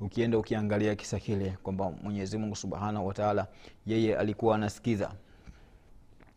ukienda 0.00 0.38
ukiangalia 0.38 0.94
kisa 0.94 1.18
kile 1.20 1.56
kwamba 1.62 1.90
mwenyezi 2.02 2.38
mungu 2.38 2.56
subhanahu 2.56 3.06
wataala 3.06 3.46
yeye 3.86 4.16
alikuwa 4.16 4.54
anasikiza. 4.54 5.10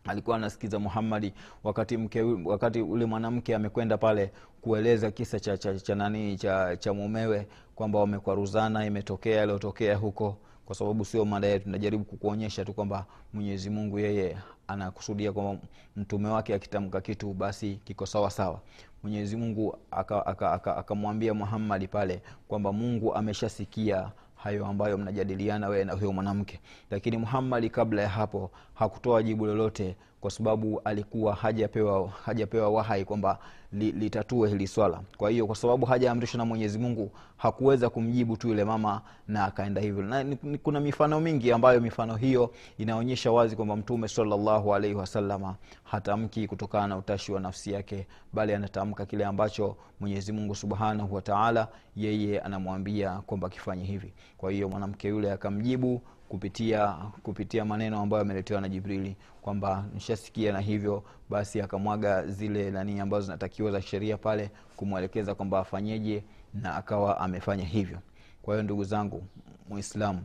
Alikuwa 0.05 0.35
anasikiza 0.35 0.79
muhammadi 0.79 1.33
wakati 1.63 1.97
mke 1.97 2.21
wakati 2.21 2.81
ule 2.81 3.05
mwanamke 3.05 3.55
amekwenda 3.55 3.97
pale 3.97 4.31
kueleza 4.61 5.11
kisa 5.11 5.39
cha, 5.39 5.57
cha, 5.57 5.79
cha 5.79 5.95
nani 5.95 6.37
cha, 6.37 6.77
cha 6.77 6.93
mumewe 6.93 7.47
kwamba 7.75 7.99
wamekwaruzana 7.99 8.85
imetokea 8.85 9.37
yaliyotokea 9.37 9.95
huko. 9.95 10.37
Kwa 10.65 10.75
sababu 10.75 11.05
sio 11.05 11.25
mada 11.25 11.47
yetu 11.47 11.69
najaribu 11.69 12.03
kukuonyesha 12.03 12.65
tu 12.65 12.73
kwamba 12.73 13.05
mwenyezi 13.33 13.69
mungu 13.69 13.99
yeye 13.99 14.37
anakusudia 14.67 15.31
kwamba 15.31 15.61
mtume 15.95 16.29
wake 16.29 16.53
akitamka 16.53 17.01
kitu 17.01 17.33
basi 17.33 17.79
kiko 17.83 18.05
sawa 18.05 18.31
sawa. 18.31 18.61
Mwenyezi 19.03 19.37
mungu 19.37 19.77
akamwambia 19.91 20.25
aka, 20.25 20.51
aka, 20.51 20.77
aka 20.77 20.95
muhammadi 21.33 21.87
pale 21.87 22.21
kwamba 22.47 22.73
mungu 22.73 23.15
ameshasikia 23.15 24.11
hayo 24.35 24.65
ambayo 24.65 24.97
mnajadiliana 24.97 25.67
wewe 25.67 25.83
na 25.83 25.93
huyo 25.93 26.13
mwanamke. 26.13 26.59
Lakini 26.91 27.17
muhammadi 27.17 27.69
kabla 27.69 28.01
ya 28.01 28.09
hapo 28.09 28.51
hakutoa 28.73 29.23
jibu 29.23 29.45
lolote 29.45 29.95
kwa 30.23 30.31
sababu 30.31 30.81
alikuwa 30.85 31.35
hajapewa 31.35 32.09
hajapewa 32.25 32.69
wahai 32.69 33.05
kwamba 33.05 33.39
li, 33.73 33.91
litatue 33.91 34.49
hili 34.49 34.67
swala. 34.67 35.01
Kwa 35.17 35.29
hiyo 35.29 35.47
kwa 35.47 35.55
sababu 35.55 35.85
hajaamrishwa 35.85 36.37
na 36.37 36.45
mwenyezi 36.45 36.79
mungu 36.79 37.11
hakuweza 37.37 37.89
kumjibu 37.89 38.37
tu 38.37 38.47
yule 38.47 38.63
mama 38.63 39.01
na 39.27 39.45
akaenda 39.45 39.81
hivyo. 39.81 40.03
Na 40.03 40.23
ni, 40.23 40.35
kuna 40.57 40.79
mifano 40.79 41.19
mingi 41.21 41.51
ambayo 41.51 41.81
mifano 41.81 42.15
hiyo 42.15 42.51
inaonyesha 42.77 43.31
wazi 43.31 43.55
kwamba 43.55 43.75
mtume 43.75 44.07
salllahu 44.07 44.75
alaihi 44.75 44.95
wasalama 44.95 45.55
hatamki 45.83 46.47
kutokana 46.47 46.87
na 46.87 46.97
utashi 46.97 47.31
wa 47.31 47.39
nafsi 47.39 47.71
yake 47.71 48.07
bali 48.33 48.53
anatamka 48.53 49.05
kile 49.05 49.25
ambacho 49.25 49.75
mwenyezi 49.99 50.31
mungu 50.31 50.55
subhanahu 50.55 51.15
wataala 51.15 51.67
yeye 51.95 52.39
anamwambia 52.39 53.11
kwamba 53.11 53.49
kifanye 53.49 53.83
hivi. 53.83 54.13
Kwa 54.37 54.51
hiyo 54.51 54.69
mwanamke 54.69 55.07
yule 55.07 55.31
akamjibu 55.31 56.01
kupitia 56.33 56.87
kupitia 57.23 57.65
maneno 57.65 57.99
ambayo 58.01 58.21
ameletewa 58.21 58.61
na 58.61 58.69
jibrili 58.69 59.15
kwamba 59.41 59.85
nishasikia 59.93 60.51
na 60.53 60.59
hivyo 60.59 61.03
basi 61.29 61.61
akamwaga 61.61 62.27
zile 62.27 62.71
nanii 62.71 62.99
ambazo 62.99 63.25
zinatakiwa 63.25 63.71
za 63.71 63.81
sheria 63.81 64.17
pale 64.17 64.51
kumwelekeza 64.75 65.35
kwamba 65.35 65.59
afanyeje 65.59 66.23
na 66.53 66.75
akawa 66.75 67.19
amefanya 67.19 67.63
hivyo. 67.65 67.99
Kwa 68.41 68.53
hiyo 68.53 68.63
ndugu 68.63 68.83
zangu 68.83 69.23
muislamu 69.69 70.21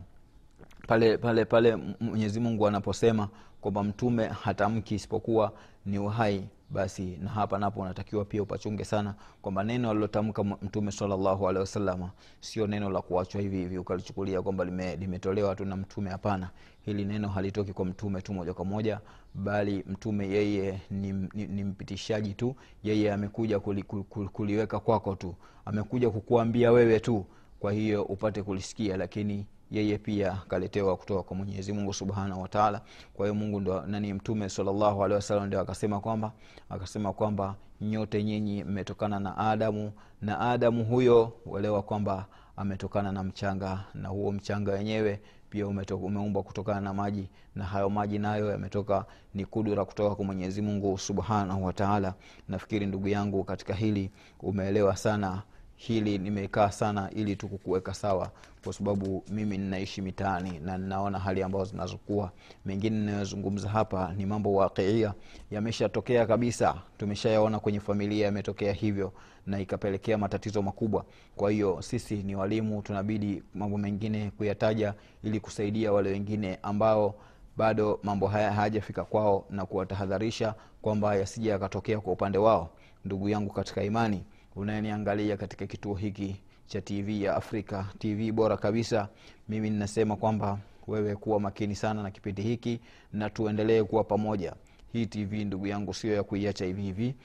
pale 0.87 1.17
pale 1.17 1.45
pale 1.45 1.75
mwenyezi 1.99 2.39
mungu 2.39 2.67
anaposema 2.67 3.29
kwamba 3.61 3.83
mtume 3.83 4.27
hatamki 4.27 4.95
isipokuwa 4.95 5.51
ni 5.85 5.99
uhai 5.99 6.47
basi 6.69 7.17
na 7.21 7.29
hapa 7.29 7.59
napo 7.59 7.79
unatakiwa 7.79 8.25
pia 8.25 8.43
upachunge 8.43 8.85
sana 8.85 9.15
kwamba 9.41 9.63
neno 9.63 9.89
alilotamka 9.89 10.43
mtume 10.43 10.91
salllahu 10.91 11.49
alehi 11.49 11.59
wasalama 11.61 12.11
sio 12.39 12.67
neno 12.67 12.89
la 12.89 13.01
kuachwa 13.01 13.41
hivi 13.41 13.57
hivi 13.57 13.77
ukalichukulia 13.77 14.41
kwamba 14.41 14.65
lime, 14.65 14.95
limetolewa 14.95 15.55
tu 15.55 15.65
na 15.65 15.75
mtume. 15.75 16.09
Hapana 16.09 16.49
hili 16.81 17.05
neno 17.05 17.27
halitoki 17.27 17.73
kwa 17.73 17.85
mtume 17.85 18.21
tu 18.21 18.33
moja 18.33 18.53
kwa 18.53 18.65
moja 18.65 18.99
bali 19.33 19.83
mtume 19.87 20.27
yeye 20.27 20.81
ni, 20.91 21.11
ni, 21.33 21.47
ni 21.47 21.63
mpitishaji 21.63 22.33
tu. 22.33 22.55
Yeye 22.83 23.13
amekuja 23.13 23.59
kuli, 23.59 23.83
kuli, 23.83 24.27
kuliweka 24.29 24.79
kwako 24.79 25.15
tu 25.15 25.35
amekuja 25.65 26.09
kukuambia 26.09 26.71
wewe 26.71 26.99
tu 26.99 27.25
kwa 27.59 27.71
hiyo 27.71 28.03
upate 28.03 28.43
kulisikia 28.43 28.97
lakini 28.97 29.45
yeye 29.71 29.97
pia 29.97 30.31
kaletewa 30.47 30.97
kutoka 30.97 31.23
kwa 31.23 31.35
mwenyezi 31.37 31.73
mungu 31.73 31.93
subhanahu 31.93 32.41
wataala 32.41 32.81
kwa 33.13 33.25
hiyo 33.25 33.35
mungu 33.35 33.59
ndo 33.59 33.81
nani 33.81 34.13
mtume 34.13 34.49
salllahu 34.49 35.03
alehi 35.03 35.15
wasalam 35.15 35.45
ndio 35.47 35.59
akasema 35.61 35.99
kwamba 35.99 36.31
akasema 36.69 37.13
kwamba 37.13 37.55
nyote 37.81 38.23
nyinyi 38.23 38.63
mmetokana 38.63 39.19
na 39.19 39.37
adamu 39.37 39.91
na 40.21 40.39
adamu 40.39 40.85
huyo 40.85 41.33
uelewa 41.45 41.81
kwamba 41.83 42.25
ametokana 42.57 43.11
na 43.11 43.23
mchanga 43.23 43.83
na 43.93 44.09
huo 44.09 44.31
mchanga 44.31 44.71
wenyewe 44.71 45.21
pia 45.49 45.67
umeumbwa 45.67 46.43
kutokana 46.43 46.81
na 46.81 46.93
maji 46.93 47.29
na 47.55 47.65
hayo 47.65 47.89
maji 47.89 48.19
nayo 48.19 48.51
yametoka 48.51 49.05
ni 49.33 49.45
kudura 49.45 49.85
kutoka 49.85 50.15
kwa 50.15 50.25
mwenyezi 50.25 50.61
mungu 50.61 50.97
subhanahu 50.97 51.65
wataala 51.65 52.13
nafikiri 52.47 52.85
ndugu 52.85 53.07
yangu 53.07 53.43
katika 53.43 53.73
hili 53.73 54.11
umeelewa 54.39 54.97
sana 54.97 55.41
hili 55.81 56.17
nimekaa 56.17 56.71
sana 56.71 57.09
ili 57.15 57.35
tu 57.35 57.47
kukuweka 57.47 57.93
sawa 57.93 58.31
kwa 58.63 58.73
sababu 58.73 59.23
mimi 59.29 59.57
ninaishi 59.57 60.01
mitaani 60.01 60.59
na 60.59 60.77
ninaona 60.77 61.19
hali 61.19 61.43
ambazo 61.43 61.65
zinazokuwa. 61.65 62.31
Mengine 62.65 62.99
ninayozungumza 62.99 63.69
hapa 63.69 64.13
ni 64.17 64.25
mambo 64.25 64.53
waqiia. 64.53 65.13
Yameshatokea 65.51 66.25
kabisa. 66.25 66.75
Tumeshayaona 66.97 67.59
kwenye 67.59 67.79
familia 67.79 68.25
yametokea 68.25 68.73
hivyo 68.73 69.13
na 69.45 69.59
ikapelekea 69.59 70.17
matatizo 70.17 70.61
makubwa. 70.61 71.05
Kwa 71.35 71.51
hiyo 71.51 71.81
sisi 71.81 72.15
ni 72.15 72.35
walimu 72.35 72.81
tunabidi 72.81 73.43
mambo 73.55 73.77
mengine 73.77 74.31
kuyataja 74.37 74.93
ili 75.23 75.39
kusaidia 75.39 75.91
wale 75.91 76.09
wengine 76.09 76.59
ambao 76.63 77.15
bado 77.57 77.99
mambo 78.03 78.27
haya 78.27 78.51
hayajafika 78.51 79.03
kwao 79.05 79.45
na 79.49 79.65
kuwatahadharisha 79.65 80.55
kwamba 80.81 81.15
yasija 81.15 81.51
yakatokea 81.51 81.99
kwa 81.99 82.13
upande 82.13 82.37
wao. 82.37 82.69
Ndugu 83.05 83.29
yangu 83.29 83.53
katika 83.53 83.83
imani 83.83 84.23
unayeniangalia 84.59 85.37
katika 85.37 85.67
kituo 85.67 85.93
hiki 85.95 86.35
cha 86.67 86.81
tv 86.81 87.23
ya 87.23 87.35
afrika 87.35 87.85
tv 87.99 88.31
bora 88.31 88.57
kabisa 88.57 89.07
mimi 89.49 89.69
ninasema 89.69 90.15
kwamba 90.15 90.59
wewe 90.87 91.15
kuwa 91.15 91.39
makini 91.39 91.75
sana 91.75 92.03
na 92.03 92.11
kipindi 92.11 92.41
hiki 92.41 92.79
na 93.13 93.29
tuendelee 93.29 93.83
kuwa 93.83 94.03
pamoja. 94.03 94.53
Hii 94.93 95.05
tv 95.05 95.45
ndugu 95.45 95.67
yangu 95.67 95.93
sio 95.93 96.13
ya 96.13 96.23
kuiacha 96.23 96.65
hivi 96.65 96.81
hivi. 96.81 97.15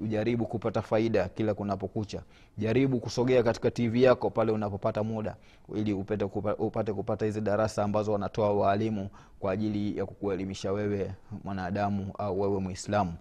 Ujaribu 0.00 0.46
kupata 0.46 0.82
faida 0.82 1.28
kila 1.28 1.54
kunapokucha. 1.54 2.22
Jaribu 2.58 3.00
kusogea 3.00 3.42
katika 3.42 3.70
tv 3.70 4.02
yako 4.02 4.30
pale 4.30 4.52
unapopata 4.52 5.02
muda 5.02 5.36
ili 5.76 5.92
upate, 5.92 6.26
kupata, 6.26 6.94
kupata 6.94 7.24
hizi 7.24 7.40
darasa 7.40 7.84
ambazo 7.84 8.12
wanatoa 8.12 8.52
waalimu 8.52 9.08
kwa 9.40 9.52
ajili 9.52 9.98
ya 9.98 10.06
kukuelimisha 10.06 10.72
wewe 10.72 11.12
mwanadamu 11.44 12.12
au 12.18 12.40
wewe 12.40 12.60
mwislamu 12.60 13.14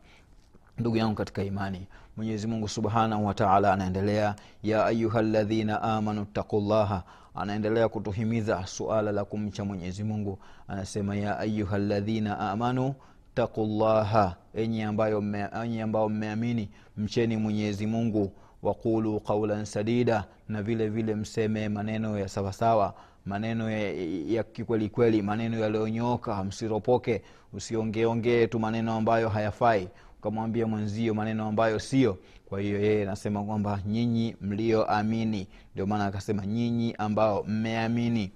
ndugu 0.77 0.97
yangu 0.97 1.15
katika 1.15 1.43
imani 1.43 1.87
mwenyezi 2.19 2.47
mungu 2.47 2.67
subhanahu 2.67 3.25
wataala 3.25 3.73
anaendelea 3.73 4.35
ya 4.63 4.85
ayuha 4.85 5.21
ladhina 5.21 5.81
amanu 5.81 6.25
taqullaha 6.25 7.03
anaendelea 7.35 7.89
kutuhimiza 7.89 8.65
suala 8.67 9.11
la 9.11 9.25
kumcha 9.25 9.65
mwenyezi 9.65 10.03
mungu. 10.03 10.39
Anasema 10.67 11.15
ya 11.15 11.39
ayuha 11.39 11.77
ladhina 11.77 12.39
amanu 12.39 12.93
taqullaha 13.35 14.35
enyi 14.55 14.83
ambayo 14.83 16.09
mmeamini 16.09 16.69
mcheni 16.97 17.37
mwenyezi 17.37 17.87
mungu 17.87 18.31
waqulu 18.63 19.19
qaulan 19.19 19.65
sadida 19.65 20.23
na 20.49 20.63
vile 20.63 20.89
vile 20.89 21.15
mseme 21.15 21.69
maneno 21.69 22.19
ya 22.19 22.27
sawasawa 22.27 22.93
maneno 23.25 23.71
ya, 23.71 23.93
ya 24.27 24.43
kikwelikweli 24.43 25.21
maneno 25.21 25.59
yaliyonyooka 25.59 26.43
msiropoke 26.43 27.21
usiongeongee 27.53 28.47
tu 28.47 28.59
maneno 28.59 28.93
ambayo 28.93 29.29
hayafai 29.29 29.87
ukamwambia 30.19 30.67
mwenzio 30.67 31.13
maneno 31.13 31.47
ambayo 31.47 31.79
sio. 31.79 32.17
Kwa 32.45 32.59
hiyo 32.61 32.81
yeye 32.81 33.03
anasema 33.03 33.43
kwamba 33.43 33.81
nyinyi 33.87 34.35
mlioamini. 34.41 35.47
Ndio 35.73 35.85
maana 35.85 36.05
akasema 36.05 36.45
nyinyi 36.45 36.95
ambao 36.97 37.43
mmeamini. 37.43 38.31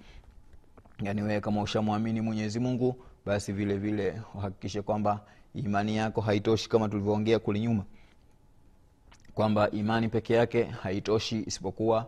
Yaani 1.04 1.22
wewe 1.22 1.42
kama 1.42 1.62
ushamwamini 1.62 2.22
mwenyezi 2.22 2.60
mungu 2.60 2.96
basi 3.26 3.54
vile 3.54 3.78
vile 3.78 4.22
uhakikishe 4.36 4.82
kwamba 4.82 5.20
imani 5.56 5.98
yako 5.98 6.22
haitoshi 6.22 6.70
kama 6.70 6.90
tulivyoongea 6.90 7.40
kule 7.40 7.60
nyuma. 7.60 7.84
Kwamba 9.34 9.72
imani 9.72 10.10
peke 10.10 10.34
yake 10.34 10.64
haitoshi 10.64 11.44
isipokuwa 11.48 12.08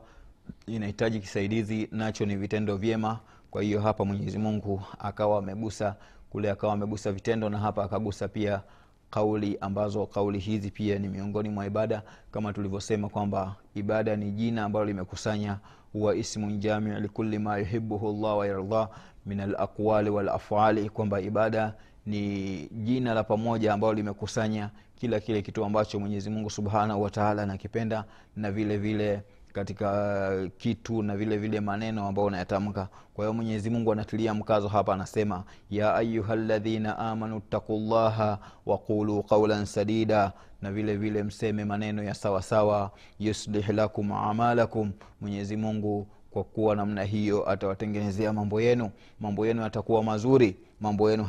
inahitaji 0.67 1.19
kisaidizi 1.19 1.87
nacho 1.91 2.25
ni 2.25 2.35
vitendo 2.35 2.77
vyema. 2.77 3.19
Kwa 3.51 3.61
hiyo 3.63 3.81
hapa 3.81 4.05
mwenyezi 4.05 4.37
mungu 4.37 4.81
akawa 4.99 5.39
amegusa 5.39 5.95
kule 6.29 6.51
akawa 6.51 6.73
amegusa 6.73 7.11
vitendo 7.11 7.49
na 7.49 7.57
hapa 7.59 7.83
akagusa 7.83 8.27
pia 8.27 8.61
kauli 9.09 9.57
ambazo 9.61 10.05
kauli 10.05 10.39
hizi 10.39 10.71
pia 10.71 10.99
ni 10.99 11.07
miongoni 11.07 11.49
mwa 11.49 11.65
ibada 11.65 12.01
kama 12.31 12.53
tulivyosema 12.53 13.09
kwamba 13.09 13.55
ibada 13.75 14.15
ni 14.15 14.31
jina 14.31 14.63
ambalo 14.63 14.85
limekusanya 14.85 15.57
huwa 15.93 16.15
ismu 16.15 16.51
jamiu 16.51 16.99
likuli 16.99 17.39
ma 17.39 17.57
yuhibuhu 17.57 18.11
llah 18.21 18.37
wayardah 18.37 18.89
min 19.25 19.39
alaqwali 19.39 20.09
walafali 20.09 20.89
kwamba 20.89 21.21
ibada 21.21 21.73
ni 22.05 22.67
jina 22.71 23.13
la 23.13 23.23
pamoja 23.23 23.73
ambalo 23.73 23.93
limekusanya 23.93 24.69
kila 24.95 25.19
kile 25.19 25.41
kitu 25.41 25.65
ambacho 25.65 25.99
mwenyezi 25.99 26.29
mungu 26.29 26.49
subhanahu 26.49 27.01
wataala 27.01 27.43
anakipenda 27.43 28.05
na 28.35 28.51
vile 28.51 28.77
vile 28.77 29.21
katika 29.55 30.49
kitu 30.57 31.03
na 31.03 31.17
vile 31.17 31.37
vile 31.37 31.59
maneno 31.59 32.07
ambayo 32.07 32.27
unayatamka. 32.27 32.87
Kwa 33.13 33.25
hiyo 33.25 33.33
mwenyezi 33.33 33.69
mungu 33.69 33.91
anatilia 33.91 34.33
mkazo 34.33 34.67
hapa 34.67 34.93
anasema 34.93 35.43
ya 35.69 35.95
ayuha 35.95 36.35
ladhina 36.35 36.97
amanu 36.99 37.39
taqullaha 37.39 38.39
waqulu 38.65 39.23
qaulan 39.23 39.65
sadida. 39.65 40.33
Na 40.61 40.71
vile 40.71 40.95
vile 40.97 41.23
mseme 41.23 41.65
maneno 41.65 42.03
ya 42.03 42.13
sawasawa 42.13 42.91
yuslih 43.19 43.69
lakum 43.69 44.11
amalakum. 44.11 44.91
Mwenyezi 45.21 45.55
mungu 45.57 46.07
kwa 46.31 46.43
kuwa 46.43 46.75
namna 46.75 47.03
hiyo 47.03 47.49
atawatengenezea 47.49 48.33
mambo 48.33 48.61
yenu. 48.61 48.91
Mambo 49.19 49.47
yenu 49.47 49.61
yatakuwa 49.61 50.03
mazuri 50.03 50.57
mambo 50.81 51.11
yenu 51.11 51.23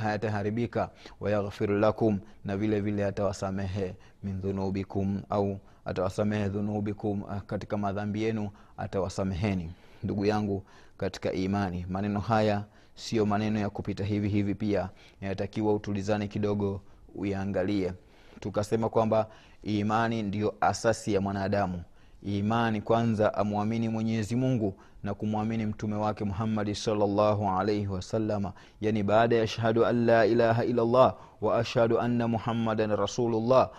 hayataharibika. 0.00 0.90
Wayaghfir 1.20 1.70
lakum 1.70 2.18
na 2.44 2.56
vile 2.56 2.80
vile 2.80 3.04
atawasamehe 3.04 3.94
min 4.22 4.40
dhunubikum 4.40 5.20
au 5.30 5.58
atawasamehe 5.84 6.48
dhunubikum 6.48 7.22
katika 7.46 7.76
madhambi 7.76 8.22
yenu 8.22 8.50
atawasameheni. 8.76 9.70
Ndugu 10.02 10.26
yangu 10.26 10.62
katika 10.96 11.32
imani 11.32 11.86
maneno 11.88 12.20
haya 12.20 12.64
sio 12.94 13.26
maneno 13.26 13.58
ya 13.60 13.70
kupita 13.70 14.04
hivi 14.04 14.28
hivi 14.28 14.54
pia. 14.54 14.88
Yanatakiwa 15.20 15.74
utulizane 15.74 16.28
kidogo 16.28 16.80
uyaangalie. 17.14 17.92
Tukasema 18.40 18.88
kwamba 18.88 19.26
imani 19.62 20.22
ndiyo 20.22 20.54
asasi 20.60 21.14
ya 21.14 21.20
mwanadamu. 21.20 21.82
Imani 22.22 22.80
kwanza 22.80 23.34
amwamini 23.34 23.88
mwenyezi 23.88 24.36
mungu 24.36 24.74
na 25.02 25.14
kumwamini 25.14 25.66
mtume 25.66 25.96
wake 25.96 26.24
muhammadi 26.24 26.74
salllahu 26.74 27.48
alaihi 27.50 27.86
wasalama 27.86 28.52
yani 28.80 29.02
baada 29.02 29.36
ya 29.36 29.46
shahadu 29.46 29.86
an 29.86 30.04
la 30.06 30.26
ilaha 30.26 30.64
illallah 30.64 31.14
wa 31.40 31.58
ashhadu 31.58 32.00
anna 32.00 32.28
muhammadan 32.28 32.96
rasulullah 32.96 33.70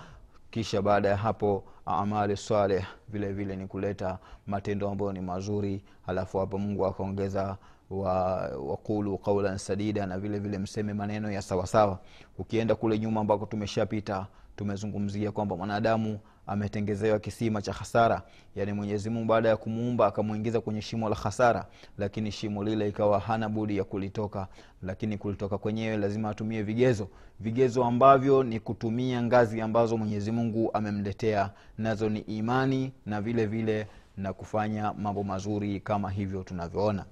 kisha 0.53 0.81
baada 0.81 1.09
ya 1.09 1.17
hapo 1.17 1.63
amali 1.85 2.37
saleh 2.37 2.85
vile 3.07 3.33
vile 3.33 3.55
ni 3.55 3.67
kuleta 3.67 4.19
matendo 4.47 4.89
ambayo 4.89 5.11
ni 5.13 5.21
mazuri 5.21 5.83
alafu 6.07 6.37
hapo 6.37 6.57
mungu 6.57 6.85
akaongeza 6.85 7.57
wa 7.89 8.13
waqulu 8.57 9.17
qaulan 9.17 9.57
sadida 9.57 10.05
na 10.05 10.19
vile 10.19 10.39
vile 10.39 10.57
mseme 10.57 10.93
maneno 10.93 11.31
ya 11.31 11.41
sawasawa. 11.41 11.99
Ukienda 12.37 12.75
kule 12.75 12.99
nyuma 12.99 13.21
ambako 13.21 13.45
tumeshapita 13.45 14.27
tumezungumzia 14.55 15.31
kwamba 15.31 15.57
mwanadamu 15.57 16.19
ametengezewa 16.47 17.19
kisima 17.19 17.61
cha 17.61 17.73
hasara 17.73 18.21
yaani 18.55 18.73
mwenyezi 18.73 19.09
mungu 19.09 19.25
baada 19.25 19.49
ya 19.49 19.57
kumuumba 19.57 20.07
akamwingiza 20.07 20.61
kwenye 20.61 20.81
shimo 20.81 21.09
la 21.09 21.15
hasara 21.15 21.65
lakini 21.97 22.31
shimo 22.31 22.63
lile 22.63 22.87
ikawa 22.89 23.19
hana 23.19 23.49
budi 23.49 23.77
ya 23.77 23.83
kulitoka. 23.83 24.47
Lakini 24.83 25.17
kulitoka 25.17 25.57
kwenyewe 25.57 25.97
lazima 25.97 26.29
atumie 26.29 26.63
vigezo. 26.63 27.07
Vigezo 27.39 27.85
ambavyo 27.85 28.43
ni 28.43 28.59
kutumia 28.59 29.23
ngazi 29.23 29.61
ambazo 29.61 29.97
mwenyezi 29.97 30.31
mungu 30.31 30.69
amemletea. 30.73 31.49
Nazo 31.77 32.09
ni 32.09 32.19
imani 32.19 32.91
na 33.05 33.21
vile 33.21 33.45
vile 33.45 33.87
na 34.17 34.33
kufanya 34.33 34.93
mambo 34.93 35.23
mazuri 35.23 35.79
kama 35.79 36.09
hivyo 36.11 36.43
tunavyoona. 36.43 37.05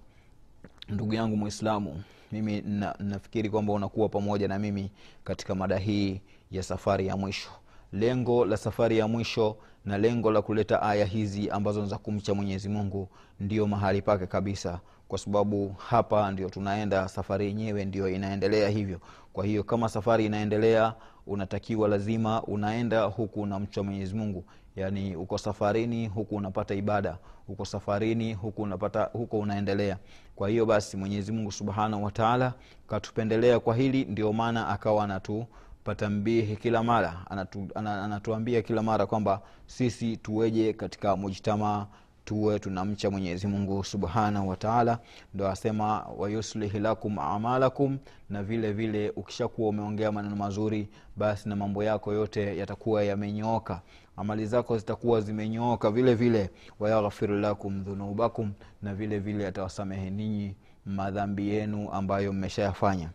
Ndugu 0.90 1.14
yangu 1.14 1.38
mwislamu 1.38 2.04
mimi 2.32 2.62
na, 2.62 2.96
nafikiri 3.00 3.50
kwamba 3.50 3.74
unakuwa 3.74 4.10
pamoja 4.10 4.48
na 4.48 4.60
mimi 4.60 4.92
katika 5.24 5.56
mada 5.56 5.78
hii 5.78 6.22
ya 6.52 6.64
safari 6.64 7.08
ya 7.08 7.18
mwisho 7.18 7.50
lengo 7.94 8.46
la 8.46 8.58
safari 8.58 8.98
ya 8.98 9.08
mwisho 9.08 9.58
na 9.86 9.98
lengo 9.98 10.32
la 10.32 10.42
kuleta 10.42 10.82
aya 10.82 11.06
hizi 11.06 11.50
ambazo 11.50 11.86
za 11.86 11.98
kumcha 11.98 12.34
mwenyezi 12.34 12.70
mungu 12.70 13.10
ndio 13.40 13.68
mahali 13.68 14.02
pake 14.02 14.28
kabisa 14.28 14.80
kwa 15.08 15.18
sababu 15.18 15.76
hapa 15.78 16.32
ndio 16.32 16.50
tunaenda 16.50 17.08
safari 17.08 17.46
yenyewe 17.46 17.86
ndio 17.86 18.10
inaendelea 18.10 18.70
hivyo. 18.70 19.00
Kwa 19.34 19.46
hiyo 19.46 19.64
kama 19.64 19.90
safari 19.90 20.26
inaendelea 20.26 20.94
unatakiwa 21.28 21.88
lazima 21.90 22.44
unaenda 22.44 23.02
huku 23.04 23.42
unamcha 23.42 23.84
mwenyezi 23.84 24.16
mungu. 24.16 24.44
Yaani 24.76 25.16
uko 25.16 25.38
safarini 25.38 26.08
huku 26.08 26.36
unapata 26.36 26.74
ibada. 26.76 27.18
Uko 27.48 27.66
safarini 27.66 28.34
huku 28.34 28.62
unapata 28.62 29.04
huko 29.04 29.40
unaendelea. 29.40 29.98
Kwa 30.36 30.50
hiyo 30.50 30.66
basi 30.66 30.98
mwenyezi 30.98 31.32
mungu 31.32 31.52
subhanahu 31.52 32.04
wataala 32.04 32.54
katupendelea 32.88 33.60
kwa 33.60 33.76
hili 33.76 34.06
ndio 34.06 34.34
maana 34.34 34.68
akawa 34.68 35.04
anatu 35.04 35.46
patambihi 35.84 36.56
kila 36.56 36.84
mara 36.84 37.26
anatu, 37.30 37.68
anatuambia 37.76 38.62
kila 38.62 38.84
mara 38.84 39.06
kwamba 39.06 39.42
sisi 39.68 40.18
tuweje 40.18 40.74
katika 40.74 41.16
mujtamaa 41.16 41.86
tuwe 42.26 42.60
tunamcha 42.60 43.10
mwenyezi 43.12 43.48
mungu 43.48 43.84
subhanahu 43.84 44.50
wataala 44.50 45.00
ndo 45.34 45.48
asema 45.50 46.06
wayuslihi 46.18 46.80
lakum 46.80 47.20
amalakum 47.20 47.98
na 48.30 48.44
vile 48.44 48.74
vile 48.74 49.10
ukishakuwa 49.16 49.70
umeongea 49.70 50.12
maneno 50.12 50.36
mazuri 50.36 50.90
basi 51.16 51.50
na 51.50 51.56
mambo 51.56 51.84
yako 51.84 52.14
yote 52.14 52.58
yatakuwa 52.58 53.04
yamenyooka. 53.04 53.82
Amali 54.18 54.46
zako 54.46 54.78
zitakuwa 54.78 55.22
zimenyooka 55.22 55.92
vile 55.92 56.16
vile. 56.16 56.50
Wayaghfir 56.80 57.30
lakum 57.30 57.84
dhunubakum 57.84 58.52
na 58.82 58.96
vile 58.96 59.20
vile 59.20 59.48
atawasamehe 59.48 60.10
ninyi 60.10 60.56
madhambi 60.86 61.50
yenu 61.50 61.90
ambayo 61.92 62.34
mmeshayafanya. 62.34 63.10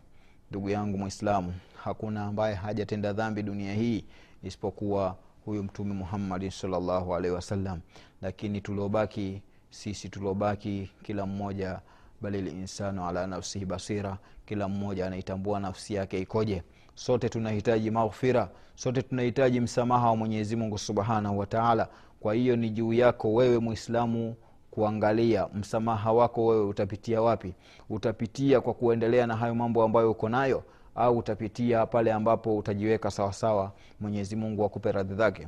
Ndugu 0.51 0.69
yangu 0.69 0.97
mwislamu 0.97 1.53
hakuna 1.87 2.23
ambaye 2.25 2.55
hajatenda 2.55 3.13
dhambi 3.13 3.43
dunia 3.43 3.73
hii 3.73 4.05
isipokuwa 4.43 5.15
huyu 5.45 5.63
mtume 5.63 5.93
muhammadin 5.93 6.49
salllahu 6.49 7.15
alaihi 7.15 7.35
wasallam. 7.35 7.79
Lakini 8.21 8.61
tuliobaki 8.61 9.41
sisi 9.69 10.09
tuliobaki 10.09 10.89
kila 11.03 11.25
mmoja 11.25 11.79
bali 12.21 12.41
linsanu 12.41 13.07
ala 13.07 13.27
nafsihi 13.27 13.65
basira 13.65 14.17
kila 14.45 14.67
mmoja 14.67 15.07
anaitambua 15.07 15.59
nafsi 15.59 15.93
yake 15.93 16.19
ikoje. 16.19 16.63
Sote 16.95 17.29
tunahitaji 17.29 17.91
maghfira 17.91 18.49
sote 18.75 19.01
tunahitaji 19.01 19.59
msamaha 19.59 20.07
wa 20.09 20.15
mwenyezi 20.15 20.55
mungu 20.55 20.77
subhanahu 20.77 21.39
wataala 21.39 21.87
kwa 22.19 22.33
hiyo 22.33 22.55
ni 22.55 22.69
juu 22.69 22.93
yako 22.93 23.33
wewe 23.33 23.59
mwislamu 23.59 24.35
kuangalia 24.71 25.47
msamaha 25.53 26.11
wako 26.11 26.45
wewe 26.45 26.65
utapitia 26.65 27.21
wapi. 27.21 27.53
Utapitia 27.89 28.61
kwa 28.61 28.73
kuendelea 28.73 29.27
na 29.27 29.35
hayo 29.35 29.55
mambo 29.55 29.83
ambayo 29.83 30.11
uko 30.11 30.29
nayo 30.29 30.63
au 30.97 31.17
utapitia 31.17 31.85
pale 31.85 32.13
ambapo 32.13 32.57
utajiweka 32.57 33.11
sawasawa 33.11 33.71
mwenyezi 33.99 34.35
mungu 34.35 34.65
akupe 34.65 34.91
radhi 34.91 35.15
zake. 35.15 35.47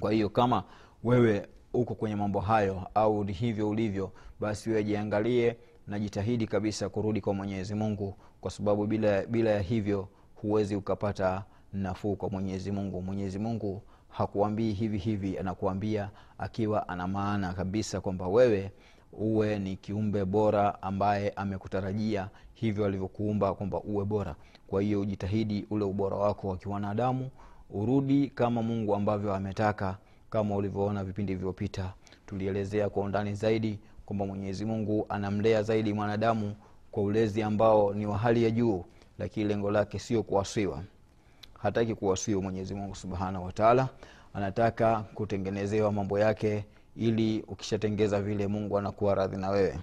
Kwa 0.00 0.12
hiyo 0.12 0.28
kama 0.28 0.64
wewe 1.04 1.46
uko 1.74 1.94
kwenye 1.94 2.16
mambo 2.16 2.40
hayo 2.40 2.82
au 2.94 3.22
hivyo 3.22 3.68
ulivyo 3.68 4.12
basi 4.40 4.70
wewe 4.70 4.84
jiangalie 4.84 5.56
na 5.86 5.98
jitahidi 5.98 6.46
kabisa 6.46 6.88
kurudi 6.88 7.20
kwa 7.20 7.34
mwenyezi 7.34 7.74
mungu 7.74 8.14
kwa 8.40 8.50
sababu 8.50 8.86
bila, 8.86 9.26
bila 9.26 9.50
ya 9.50 9.60
hivyo 9.60 10.08
huwezi 10.34 10.76
ukapata 10.76 11.44
nafuu 11.72 12.16
kwa 12.16 12.30
mwenyezi 12.30 12.72
mungu. 12.72 13.02
Mwenyezi 13.02 13.38
mungu 13.38 13.82
hakuambii 14.08 14.72
hivi 14.72 14.98
hivi 14.98 15.38
anakuambia 15.38 16.10
akiwa 16.38 16.88
ana 16.88 17.08
maana 17.08 17.52
kabisa 17.52 18.00
kwamba 18.00 18.28
wewe 18.28 18.72
uwe 19.18 19.58
ni 19.58 19.76
kiumbe 19.76 20.24
bora 20.24 20.82
ambaye 20.82 21.30
amekutarajia 21.30 22.28
hivyo 22.54 22.86
alivyokuumba 22.86 23.54
kwamba 23.54 23.80
uwe 23.80 24.04
bora. 24.04 24.34
Kwa 24.66 24.82
hiyo 24.82 25.00
ujitahidi 25.00 25.66
ule 25.70 25.84
ubora 25.84 26.16
wako 26.16 26.48
wa 26.48 26.56
kiwanadamu 26.56 27.30
urudi 27.70 28.28
kama 28.30 28.62
mungu 28.62 28.94
ambavyo 28.94 29.34
ametaka 29.34 29.96
kama 30.30 30.56
ulivyoona 30.56 31.04
vipindi 31.04 31.32
vilivyopita. 31.34 31.92
Tulielezea 32.26 32.88
kwa 32.90 33.02
undani 33.02 33.34
zaidi 33.34 33.78
kwamba 34.06 34.26
mwenyezi 34.26 34.64
mungu 34.64 35.06
anamlea 35.08 35.62
zaidi 35.62 35.92
mwanadamu 35.92 36.54
kwa 36.90 37.02
ulezi 37.02 37.42
ambao 37.42 37.94
ni 37.94 38.06
wa 38.06 38.18
hali 38.18 38.44
ya 38.44 38.50
juu 38.50 38.84
lakini 39.18 39.46
lengo 39.48 39.70
lake 39.70 39.98
sio 39.98 40.22
kuwaswiwa. 40.22 40.82
Hataki 41.58 41.94
kuwaswiwa 41.94 42.42
mwenyezi 42.42 42.74
mungu 42.74 42.94
subhanahu 42.94 43.44
wataala 43.44 43.88
anataka 44.34 45.00
kutengenezewa 45.14 45.92
mambo 45.92 46.18
yake 46.18 46.64
ili 46.96 47.42
ukishatengeza 47.48 48.22
vile 48.22 48.46
mungu 48.46 48.78
anakuwa 48.78 49.14
radhi 49.14 49.36
na 49.36 49.50
wewe. 49.50 49.78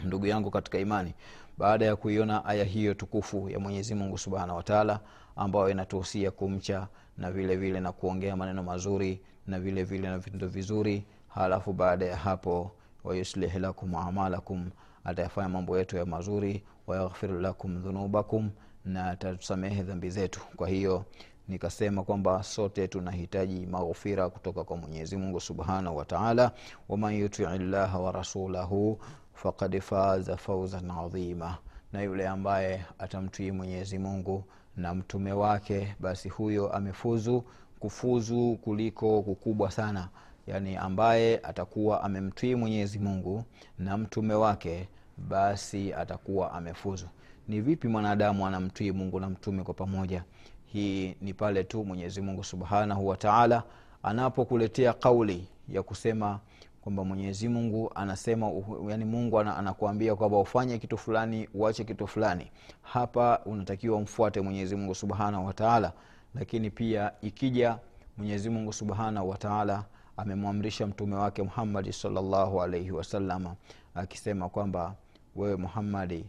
Ndugu 0.00 0.26
yangu 0.26 0.50
katika 0.50 0.78
imani 0.78 1.14
baada 1.58 1.84
ya 1.86 1.96
kuiona 1.96 2.44
aya 2.44 2.64
hiyo 2.64 2.94
tukufu 2.94 3.48
ya 3.50 3.58
mwenyezi 3.58 3.94
mungu 3.94 4.18
subhanahu 4.18 4.56
wataala 4.56 5.00
ambayo 5.36 5.70
inatuhusia 5.70 6.30
kumcha 6.30 6.88
na 7.18 7.30
vile 7.32 7.56
vile 7.56 7.80
na 7.80 7.92
kuongea 7.92 8.36
maneno 8.36 8.62
mazuri 8.62 9.20
na 9.46 9.60
vile 9.60 9.84
vile 9.84 10.08
na 10.08 10.18
vitendo 10.18 10.46
vizuri 10.48 11.04
halafu 11.28 11.72
baada 11.72 12.06
ya 12.06 12.16
hapo 12.16 12.70
wayuslih 13.04 13.54
lakum 13.56 13.94
amalakum 13.94 14.70
atayafanya 15.04 15.48
mambo 15.48 15.78
yetu 15.78 15.96
ya 15.96 16.06
mazuri 16.06 16.62
wayaghfir 16.86 17.30
lakum 17.30 17.82
dhunubakum 17.82 18.50
na 18.84 19.10
atatusamehe 19.10 19.82
dhambi 19.82 20.10
zetu. 20.10 20.40
Kwa 20.56 20.68
hiyo 20.68 21.04
nikasema 21.50 22.02
kwamba 22.02 22.42
sote 22.42 22.88
tunahitaji 22.88 23.66
maghfira 23.66 24.28
kutoka 24.30 24.64
kwa 24.64 24.76
mwenyezi 24.76 25.16
mungu 25.16 25.40
subhanahu 25.40 25.96
wataala 25.96 26.52
waman 26.88 27.14
yutii 27.14 27.44
llaha 27.58 27.98
wa 27.98 28.12
rasulahu 28.12 28.98
fakad 29.34 29.80
faza 29.80 30.36
fauzan 30.36 30.90
adhima 30.90 31.58
na 31.92 32.02
yule 32.02 32.28
ambaye 32.28 32.84
atamtii 32.98 33.50
mwenyezi 33.50 33.98
mungu 33.98 34.44
na 34.76 34.94
mtume 34.94 35.32
wake 35.32 35.94
basi 36.00 36.28
huyo 36.28 36.72
amefuzu 36.72 37.44
kufuzu 37.80 38.56
kuliko 38.64 39.22
kukubwa 39.22 39.70
sana. 39.70 40.08
Yaani 40.46 40.76
ambaye 40.76 41.38
atakuwa 41.42 42.02
amemtwii 42.02 42.54
mwenyezi 42.54 42.98
mungu 42.98 43.44
na 43.78 43.98
mtume 43.98 44.34
wake 44.34 44.88
basi 45.18 45.94
atakuwa 45.94 46.52
amefuzu 46.52 47.06
ni 47.50 47.60
vipi 47.60 47.88
mwanadamu 47.88 48.46
anamtii 48.46 48.92
mungu 48.92 49.20
na 49.20 49.28
mtume 49.30 49.62
kwa 49.62 49.74
pamoja? 49.74 50.24
Hii 50.66 51.16
ni 51.20 51.34
pale 51.34 51.64
tu 51.64 51.84
mwenyezi 51.84 52.20
mungu 52.20 52.44
subhanahu 52.44 53.08
wataala 53.08 53.62
anapokuletea 54.02 54.92
kauli 54.92 55.48
ya 55.68 55.82
kusema 55.82 56.40
kwamba 56.80 57.04
mwenyezi 57.04 57.48
mungu 57.48 57.92
anasema 57.94 58.50
yani 58.88 59.04
mungu 59.04 59.40
anakuambia 59.40 60.16
kwamba 60.16 60.38
ufanye 60.38 60.78
kitu 60.78 60.98
fulani 60.98 61.48
uache 61.54 61.84
kitu 61.84 62.06
fulani. 62.06 62.50
Hapa 62.82 63.40
unatakiwa 63.46 63.96
umfuate 63.98 64.40
mwenyezi 64.40 64.76
mungu 64.76 64.94
subhanahu 64.94 65.46
wataala 65.46 65.92
lakini 66.34 66.70
pia 66.70 67.12
ikija 67.22 67.78
mwenyezi 68.18 68.50
mungu 68.50 68.72
subhanahu 68.72 69.28
wataala 69.28 69.84
amemwamrisha 70.16 70.86
mtume 70.86 71.16
wake 71.16 71.42
muhammadi 71.42 71.92
salllahu 71.92 72.62
alaihi 72.62 72.90
wasalama 72.90 73.54
akisema 73.94 74.48
kwamba 74.48 74.94
wewe 75.36 75.56
muhammadi 75.56 76.24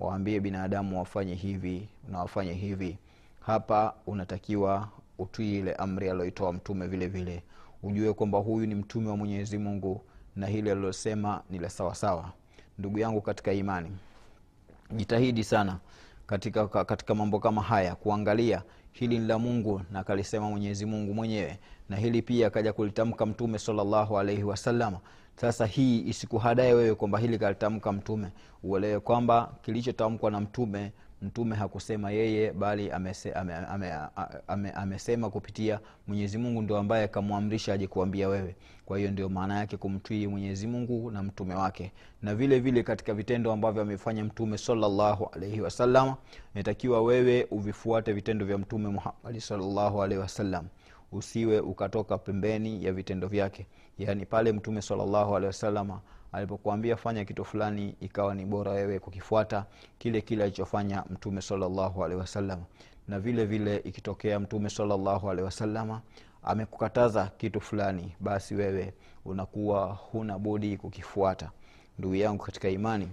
waambie 0.00 0.40
binadamu 0.40 0.98
wafanye 0.98 1.34
hivi 1.34 1.88
na 2.08 2.18
wafanye 2.18 2.52
hivi. 2.52 2.98
Hapa 3.40 3.94
unatakiwa 4.06 4.88
utii 5.18 5.58
ile 5.58 5.74
amri 5.74 6.10
aliyoitoa 6.10 6.52
mtume 6.52 6.86
vile 6.86 7.06
vile. 7.06 7.42
Ujue 7.82 8.12
kwamba 8.12 8.38
huyu 8.38 8.66
ni 8.66 8.74
mtume 8.74 9.08
wa 9.08 9.16
mwenyezi 9.16 9.58
mungu 9.58 10.00
na 10.36 10.46
hili 10.46 10.70
alilosema 10.70 11.42
ni 11.50 11.58
la 11.58 11.70
sawasawa 11.70 12.32
ndugu 12.78 12.98
yangu 12.98 13.20
katika 13.20 13.52
imani 13.52 13.90
jitahidi 14.90 15.44
sana 15.44 15.78
katika, 16.26 16.68
katika 16.84 17.14
mambo 17.14 17.38
kama 17.40 17.62
haya 17.62 17.94
kuangalia 17.94 18.62
hili 18.92 19.18
ni 19.18 19.26
la 19.26 19.38
mungu 19.38 19.80
na 19.92 19.98
akalisema 20.00 20.48
mwenyezi 20.50 20.86
mungu 20.86 21.14
mwenyewe. 21.14 21.58
Na 21.88 21.96
hili 21.96 22.22
pia 22.22 22.46
akaja 22.46 22.72
kulitamka 22.72 23.26
mtume 23.26 23.58
salllahu 23.58 24.18
alaihi 24.18 24.42
wasalama 24.42 24.98
sasa 25.36 25.66
hii 25.66 26.00
isikuhadae 26.08 26.72
wewe 26.72 26.94
kwamba 26.94 27.18
hili 27.18 27.38
kalitamka 27.38 27.92
mtume. 27.92 28.28
Uelewe 28.62 29.00
kwamba 29.00 29.52
kilichotamkwa 29.62 30.30
na 30.30 30.40
mtume 30.40 30.92
mtume 31.22 31.56
hakusema 31.56 32.10
yeye 32.10 32.52
bali 32.52 32.90
amese, 32.90 33.32
ame, 33.32 33.54
ame, 33.54 33.92
ame, 34.46 34.70
amesema 34.70 35.30
kupitia 35.30 35.80
mwenyezi 36.06 36.38
mungu 36.38 36.62
ndio 36.62 36.78
ambaye 36.78 37.04
akamwamrisha 37.04 37.72
aje 37.72 37.86
kuambia 37.86 38.28
wewe. 38.28 38.56
Kwa 38.86 38.98
hiyo 38.98 39.10
ndio 39.10 39.28
maana 39.28 39.58
yake 39.58 39.76
kumtwii 39.76 40.26
mwenyezi 40.26 40.66
mungu 40.66 41.10
na 41.10 41.22
mtume 41.22 41.54
wake. 41.54 41.92
Na 42.22 42.34
vile 42.34 42.60
vile 42.60 42.82
katika 42.82 43.14
vitendo 43.14 43.52
ambavyo 43.52 43.82
amefanya 43.82 44.24
mtume 44.24 44.58
salllahu 44.58 45.28
alaihi 45.32 45.60
wasallam 45.60 46.14
inatakiwa 46.54 47.02
wewe 47.02 47.46
uvifuate 47.50 48.12
vitendo 48.12 48.46
vya 48.46 48.58
mtume 48.58 48.88
muhammadi 48.88 49.40
salllahu 49.40 50.02
alaihi 50.02 50.20
wasallam 50.22 50.66
usiwe 51.12 51.60
ukatoka 51.60 52.18
pembeni 52.18 52.84
ya 52.84 52.92
vitendo 52.92 53.28
vyake 53.28 53.66
yaani 53.98 54.26
pale 54.26 54.52
mtume 54.52 54.82
salllahu 54.82 55.36
alehi 55.36 55.46
wasalama 55.46 56.00
alipokuambia 56.32 56.96
fanya 56.96 57.24
kitu 57.24 57.44
fulani 57.44 57.96
ikawa 58.00 58.34
ni 58.34 58.44
bora 58.44 58.72
wewe 58.72 58.98
kukifuata 58.98 59.64
kile 59.98 60.20
kile 60.20 60.44
alichofanya 60.44 61.04
mtume 61.10 61.42
salllahu 61.42 62.04
alehi 62.04 62.20
wasalama 62.20 62.62
na 63.08 63.20
vile 63.20 63.44
vile 63.44 63.76
ikitokea 63.76 64.40
mtume 64.40 64.70
salllahu 64.70 65.30
alehi 65.30 65.44
wasalama 65.44 66.00
amekukataza 66.42 67.30
kitu 67.38 67.60
fulani 67.60 68.14
basi 68.20 68.54
wewe 68.54 68.94
unakuwa 69.24 69.86
huna 69.86 70.38
budi 70.38 70.76
kukifuata. 70.76 71.50
Ndugu 71.98 72.14
yangu 72.14 72.44
katika 72.44 72.68
imani 72.68 73.08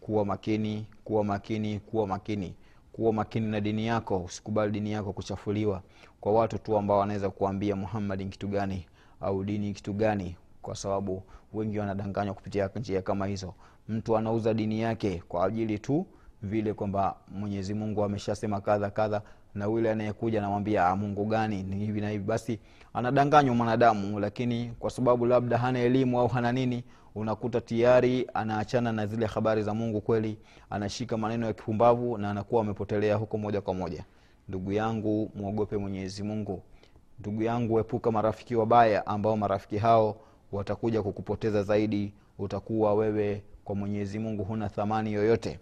kuwa 0.00 0.24
makini 0.24 0.86
kuwa 1.04 1.24
makini 1.24 1.80
kuwa 1.80 2.06
makini. 2.06 2.54
Kuwa 2.92 3.12
makini 3.12 3.46
na 3.46 3.60
dini 3.60 3.86
yako 3.86 4.18
usikubali 4.18 4.72
dini 4.72 4.92
yako 4.92 5.12
kuchafuliwa. 5.12 5.82
Kwa 6.20 6.32
watu 6.32 6.58
tu 6.58 6.76
ambao 6.78 6.98
wanaweza 6.98 7.30
kuambia 7.30 7.76
muhammadi 7.76 8.24
kitu 8.24 8.48
gani 8.48 8.86
au 9.22 9.44
dini 9.44 9.72
kitu 9.72 9.92
gani? 9.92 10.36
Kwa 10.62 10.74
sababu 10.76 11.22
wengi 11.52 11.78
wanadanganywa 11.78 12.34
kupitia 12.34 12.70
njia 12.76 13.02
kama 13.02 13.26
hizo. 13.26 13.54
Mtu 13.88 14.16
anauza 14.16 14.54
dini 14.54 14.80
yake 14.80 15.22
kwa 15.28 15.44
ajili 15.46 15.78
tu 15.78 16.06
vile 16.42 16.74
kwamba 16.74 17.16
mwenyezi 17.28 17.74
mungu 17.74 18.04
ameshasema 18.04 18.60
kadha 18.60 18.90
kadha 18.90 19.22
na 19.54 19.64
yule 19.64 19.90
anayekuja 19.90 20.38
anamwambia 20.38 20.96
mungu 20.96 21.24
gani? 21.24 21.62
Ni 21.62 21.76
hivi 21.76 22.00
na 22.00 22.10
hivi. 22.10 22.24
Basi 22.24 22.58
anadanganywa 22.94 23.54
mwanadamu 23.54 24.20
lakini 24.20 24.72
kwa 24.78 24.90
sababu 24.90 25.26
labda 25.26 25.58
hana 25.58 25.78
elimu 25.78 26.20
au 26.20 26.28
hana 26.28 26.52
nini 26.52 26.84
unakuta 27.14 27.60
tayari 27.60 28.26
anaachana 28.34 28.92
na 28.92 29.06
zile 29.06 29.26
habari 29.26 29.62
za 29.62 29.74
mungu 29.74 30.00
kweli 30.00 30.38
anashika 30.70 31.16
maneno 31.16 31.46
ya 31.46 31.52
kipumbavu 31.52 32.18
na 32.18 32.30
anakuwa 32.30 32.62
amepotelea 32.62 33.16
huko 33.16 33.38
moja 33.38 33.60
kwa 33.60 33.74
moja. 33.74 34.04
Ndugu 34.48 34.72
yangu 34.72 35.30
mwogope 35.34 35.76
mwenyezi 35.76 36.22
mungu 36.22 36.62
ndugu 37.22 37.42
yangu 37.42 37.78
epuka 37.78 38.10
marafiki 38.12 38.56
wabaya 38.56 39.06
ambao 39.06 39.36
marafiki 39.36 39.78
hao 39.78 40.16
watakuja 40.52 41.02
kukupoteza 41.02 41.62
zaidi. 41.62 42.12
Utakuwa 42.38 42.94
wewe 42.94 43.42
kwa 43.64 43.74
mwenyezi 43.74 44.18
mungu 44.18 44.44
huna 44.44 44.68
thamani 44.68 45.12
yoyote. 45.12 45.58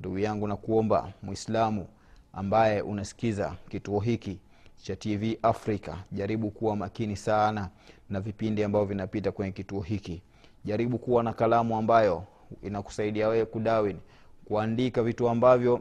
Ndugu 0.00 0.18
yangu 0.18 0.48
nakuomba 0.48 1.12
mwislamu 1.22 1.86
ambaye 2.32 2.80
unasikiza 2.82 3.56
kituo 3.68 4.00
hiki 4.00 4.38
cha 4.76 4.96
tv 4.96 5.38
africa 5.42 5.94
jaribu 6.12 6.50
kuwa 6.50 6.76
makini 6.76 7.16
sana 7.16 7.68
na 8.10 8.20
vipindi 8.20 8.64
ambavyo 8.64 8.86
vinapita 8.86 9.32
kwenye 9.32 9.52
kituo 9.52 9.80
hiki. 9.80 10.22
Jaribu 10.64 10.98
kuwa 10.98 11.22
na 11.22 11.32
kalamu 11.32 11.76
ambayo 11.76 12.24
inakusaidia 12.62 13.28
wewe 13.28 13.44
kudawin 13.44 13.96
kuandika 14.44 15.02
vitu 15.02 15.28
ambavyo 15.28 15.80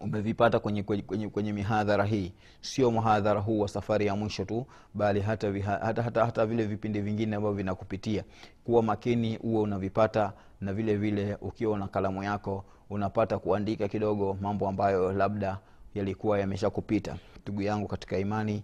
umevipata 0.00 0.58
kwenye, 0.58 0.82
kwenye, 0.82 1.28
kwenye, 1.28 1.52
mihadhara 1.52 2.04
hii. 2.04 2.32
Sio 2.60 2.90
mhadhara 2.90 3.40
huu 3.40 3.60
wa 3.60 3.68
safari 3.68 4.06
ya 4.06 4.16
mwisho 4.16 4.44
tu 4.44 4.66
bali 4.94 5.20
hata, 5.20 5.52
hata, 5.80 6.02
hata, 6.02 6.24
hata 6.24 6.46
vile 6.46 6.66
vipindi 6.66 7.00
vingine 7.00 7.36
ambavyo 7.36 7.56
vinakupitia. 7.56 8.24
Kuwa 8.64 8.82
makini 8.82 9.36
huwe 9.36 9.60
unavipata 9.60 10.32
na 10.60 10.72
vile 10.72 10.96
vile 10.96 11.36
ukiwa 11.40 11.78
na 11.78 11.88
kalamu 11.88 12.22
yako 12.22 12.64
unapata 12.90 13.38
kuandika 13.38 13.88
kidogo 13.88 14.38
mambo 14.40 14.68
ambayo 14.68 15.12
labda 15.12 15.58
yalikuwa 15.94 16.38
yamesha 16.38 16.70
kupita 16.70 17.16
ndugu 17.42 17.62
yangu 17.62 17.88
katika 17.88 18.18
imani 18.18 18.62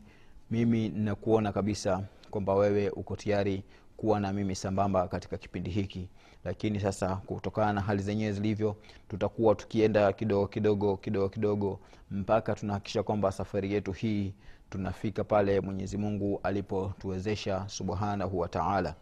mimi 0.51 0.89
nakuona 0.89 1.53
kabisa 1.53 2.03
kwamba 2.31 2.55
wewe 2.55 2.91
uko 2.91 3.17
tayari 3.17 3.63
kuwa 3.97 4.21
na 4.21 4.33
mimi 4.33 4.55
sambamba 4.55 5.09
katika 5.09 5.37
kipindi 5.39 5.71
hiki 5.71 6.09
lakini 6.45 6.81
sasa 6.81 7.17
kutokana 7.17 7.73
na 7.73 7.81
hali 7.81 8.03
zenyewe 8.03 8.33
zilivyo 8.33 8.77
tutakuwa 9.09 9.55
tukienda 9.55 10.13
kidogo 10.13 10.47
kidogo 10.47 10.97
kidogo 10.97 11.29
kidogo 11.29 11.81
mpaka 12.11 12.55
tunahakikisha 12.55 13.03
kwamba 13.03 13.33
safari 13.33 13.73
yetu 13.73 13.93
hii 13.93 14.35
tunafika 14.71 15.25
pale 15.25 15.61
mwenyezi 15.61 15.97
mungu 15.99 16.41
alipotuwezesha 16.43 17.69
subhanahu 17.69 18.39
wa 18.39 18.49
taala. 18.49 18.95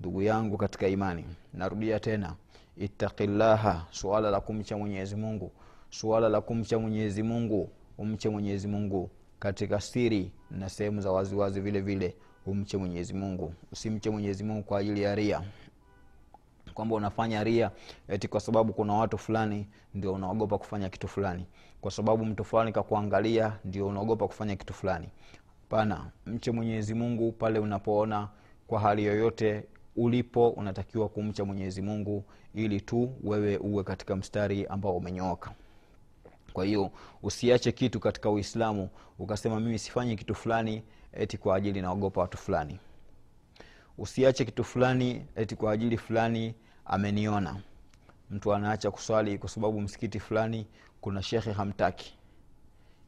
Ndugu 0.00 0.22
yangu 0.22 0.56
katika 0.56 0.88
imani 0.88 1.24
narudia 1.54 2.00
tena 2.00 2.34
ittaqillaha 2.76 3.86
suala 3.90 4.30
la 4.30 4.40
kumcha 4.40 4.76
mwenyezi 4.76 5.16
mungu 5.16 5.52
suala 5.90 6.28
la 6.28 6.40
kumcha 6.40 6.78
mwenyezi 6.78 7.22
mungu 7.22 7.70
umche 7.98 8.28
mwenyezi 8.28 8.68
mungu 8.68 9.10
katika 9.38 9.80
siri 9.80 10.32
na 10.50 10.68
sehemu 10.68 11.00
za 11.00 11.12
waziwazi 11.12 11.60
vile 11.60 11.80
vile 11.80 12.14
umche 12.46 12.76
mwenyezi 12.76 13.14
mungu. 13.14 13.54
Usimche 13.72 14.10
mwenyezi 14.10 14.44
mungu 14.44 14.62
kwa 14.62 14.78
ajili 14.78 15.02
ya 15.02 15.14
ria 15.14 15.42
kwamba 16.72 16.96
unafanya 16.96 17.44
ria 17.44 17.70
eti 18.08 18.28
kwa 18.28 18.40
sababu 18.40 18.72
kuna 18.72 18.92
watu 18.92 19.18
fulani 19.18 19.66
ndio 19.94 20.12
unaogopa 20.12 20.58
kufanya 20.58 20.88
kitu 20.88 21.08
fulani. 21.08 21.46
Kwa 21.80 21.90
sababu 21.90 22.24
mtu 22.24 22.44
fulani 22.44 22.72
kakuangalia 22.72 23.58
ndio 23.64 23.86
unaogopa 23.86 24.26
kufanya 24.26 24.56
kitu 24.56 24.74
fulani. 24.74 25.08
Pana 25.68 26.10
mche 26.26 26.50
mwenyezi 26.50 26.94
mungu 26.94 27.32
pale 27.32 27.58
unapoona 27.58 28.28
kwa 28.66 28.80
hali 28.80 29.04
yoyote 29.04 29.64
ulipo 29.96 30.48
unatakiwa 30.50 31.08
kumcha 31.08 31.44
mwenyezi 31.44 31.82
mungu 31.82 32.24
ili 32.54 32.80
tu 32.80 33.12
wewe 33.24 33.56
uwe 33.56 33.84
katika 33.84 34.16
mstari 34.16 34.66
ambao 34.66 34.96
umenyooka. 34.96 35.52
Kwa 36.52 36.64
hiyo 36.64 36.90
usiache 37.22 37.72
kitu 37.72 38.00
katika 38.00 38.30
uislamu 38.30 38.88
ukasema 39.18 39.60
mimi 39.60 39.78
sifanyi 39.78 40.16
kitu 40.16 40.34
fulani 40.34 40.82
eti 41.12 41.38
kwa 41.38 41.56
ajili 41.56 41.80
naogopa 41.82 42.20
watu 42.20 42.38
fulani. 42.38 42.78
Usiache 43.98 44.44
kitu 44.44 44.64
fulani 44.64 45.26
eti 45.36 45.56
kwa 45.56 45.72
ajili 45.72 45.96
fulani 45.96 46.54
ameniona. 46.84 47.56
Mtu 48.30 48.54
anaacha 48.54 48.90
kuswali 48.90 49.38
kwa 49.38 49.48
sababu 49.48 49.80
msikiti 49.80 50.20
fulani 50.20 50.66
kuna 51.00 51.22
shekhe 51.22 51.52
hamtaki. 51.52 52.14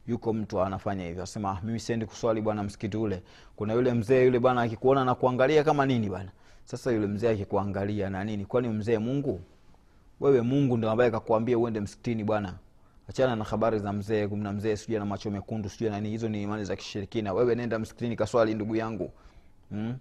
Yuko 0.06 0.32
mtu 0.32 0.60
anafanya 0.60 1.04
hivyo 1.06 1.22
asema 1.22 1.60
mimi 1.62 1.80
siendi 1.80 2.06
kuswali 2.06 2.40
bwana 2.40 2.62
msikiti 2.62 2.96
ule. 2.96 3.22
Kuna 3.56 3.72
yule 3.72 3.92
mzee 3.92 4.24
yule 4.24 4.38
bwana 4.38 4.62
akikuona 4.62 5.04
na 5.04 5.14
kuangalia 5.14 5.64
kama 5.64 5.86
nini 5.86 6.08
bwana. 6.08 6.30
Sasa 6.64 6.92
yule 6.92 7.06
mzee 7.06 7.30
akikuangalia 7.30 8.10
na 8.10 8.24
nini? 8.24 8.44
Kwani 8.46 8.68
mzee 8.68 8.98
mungu? 8.98 9.40
Wewe 10.20 10.40
mungu 10.42 10.76
ndo 10.76 10.90
ambaye 10.90 11.10
kakuambia 11.10 11.58
uende 11.58 11.80
msikitini 11.80 12.24
bwana. 12.24 12.54
Achana 13.08 13.36
na 13.36 13.44
habari 13.44 13.78
za 13.78 13.92
mzee 13.92 14.28
kuna 14.28 14.52
mzee 14.52 14.76
sijui 14.76 14.98
na 14.98 15.04
macho 15.04 15.30
mekundu 15.30 15.68
sijui 15.68 15.90
nani 15.90 16.08
hizo 16.10 16.28
ni 16.28 16.42
imani 16.42 16.64
za 16.64 16.76
kishirikina. 16.76 17.32
Wewe 17.32 17.54
nenda 17.54 17.78
msikitini 17.78 18.16
kaswali 18.16 18.54
ndugu 18.54 18.76
yangu. 18.76 19.12
Hmm? 19.70 19.96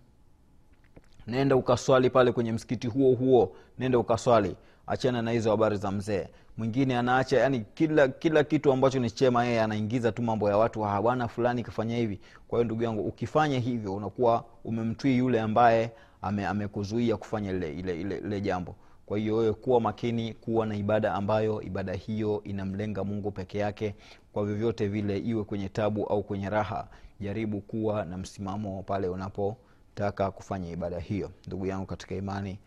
Nenda 1.28 1.56
ukaswali 1.56 2.10
pale 2.10 2.32
kwenye 2.32 2.52
msikiti 2.52 2.88
huo 2.88 3.14
huo. 3.16 3.56
Nenda 3.80 4.00
ukaswali. 4.00 4.56
Achana 4.88 5.22
na 5.22 5.32
hizo 5.32 5.52
habari 5.52 5.78
za 5.78 5.92
mzee. 5.92 6.28
Mwingine 6.58 6.98
anaacha 6.98 7.40
yani 7.40 7.66
kila 7.74 8.08
kila 8.08 8.44
kitu 8.44 8.72
ambacho 8.72 9.00
ni 9.00 9.12
chema 9.12 9.46
yeye 9.46 9.62
anaingiza 9.62 10.12
tu 10.12 10.22
mambo 10.22 10.50
ya 10.50 10.58
watu. 10.58 10.86
"Ah, 10.86 11.02
bwana 11.02 11.28
fulani 11.28 11.64
kafanya 11.64 11.98
hivi. 11.98 12.20
Kwa 12.48 12.60
hiyo 12.60 12.64
ndugu 12.66 12.84
yangu 12.84 13.02
ukifanya 13.08 13.60
hivyo 13.60 13.96
unakuwa 13.96 14.46
umemtwii 14.66 15.18
yule 15.18 15.42
ambaye 15.42 15.92
ame, 16.22 16.46
amekuzuia 16.48 17.18
kufanya 17.18 17.52
ile, 17.52 17.74
ile, 17.74 18.02
ile, 18.02 18.18
ile 18.18 18.42
jambo. 18.42 18.76
Kwa 19.06 19.18
hiyo 19.18 19.36
wewe 19.36 19.54
kuwa 19.54 19.82
makini 19.82 20.34
kuwa 20.34 20.66
na 20.66 20.76
ibada 20.76 21.14
ambayo 21.14 21.62
ibada 21.62 21.94
hiyo 21.94 22.42
inamlenga 22.44 23.04
mungu 23.04 23.32
peke 23.32 23.58
yake. 23.58 23.96
Kwa 24.34 24.46
vyovyote 24.46 24.88
vile 24.88 25.18
iwe 25.18 25.44
kwenye 25.44 25.70
tabu 25.70 26.06
au 26.06 26.24
kwenye 26.24 26.50
raha 26.50 26.88
jaribu 27.20 27.62
kuwa 27.62 28.06
na 28.06 28.18
msimamo 28.18 28.84
pale 28.84 29.08
unapotaka 29.98 30.32
kufanya 30.32 30.70
ibada 30.72 31.00
hiyo. 31.00 31.32
Ndugu 31.48 31.66
yangu 31.66 31.86
katika 31.86 32.16
imani 32.16 32.60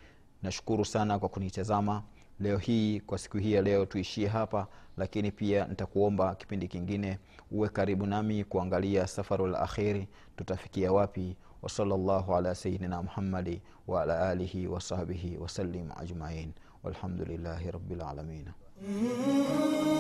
nashukuru 0.42 0.84
sana 0.84 1.18
kwa 1.18 1.28
kunitazama 1.28 2.02
leo 2.40 2.58
hii 2.58 3.00
kwa 3.00 3.18
siku 3.18 3.36
hii 3.38 3.52
ya 3.52 3.62
leo 3.62 3.86
tuishie 3.86 4.28
hapa 4.28 4.66
lakini 4.96 5.30
pia 5.30 5.66
nitakuomba 5.66 6.34
kipindi 6.34 6.68
kingine 6.68 7.18
uwe 7.50 7.68
karibu 7.68 8.06
nami 8.06 8.44
kuangalia 8.44 9.06
safaru 9.06 9.46
la 9.46 9.60
akhiri 9.60 10.08
tutafikia 10.36 10.92
wapi? 10.92 11.36
Wasalllahu 11.62 12.34
ala 12.36 12.54
sayidina 12.54 13.02
muhammadi 13.02 13.62
waala 13.86 14.28
alihi 14.28 14.66
wasahbihi 14.66 15.36
wasallim 15.36 15.88
ajmain. 15.96 16.52
Walhamdulillahi 16.82 17.70
rabilalamin 17.70 18.44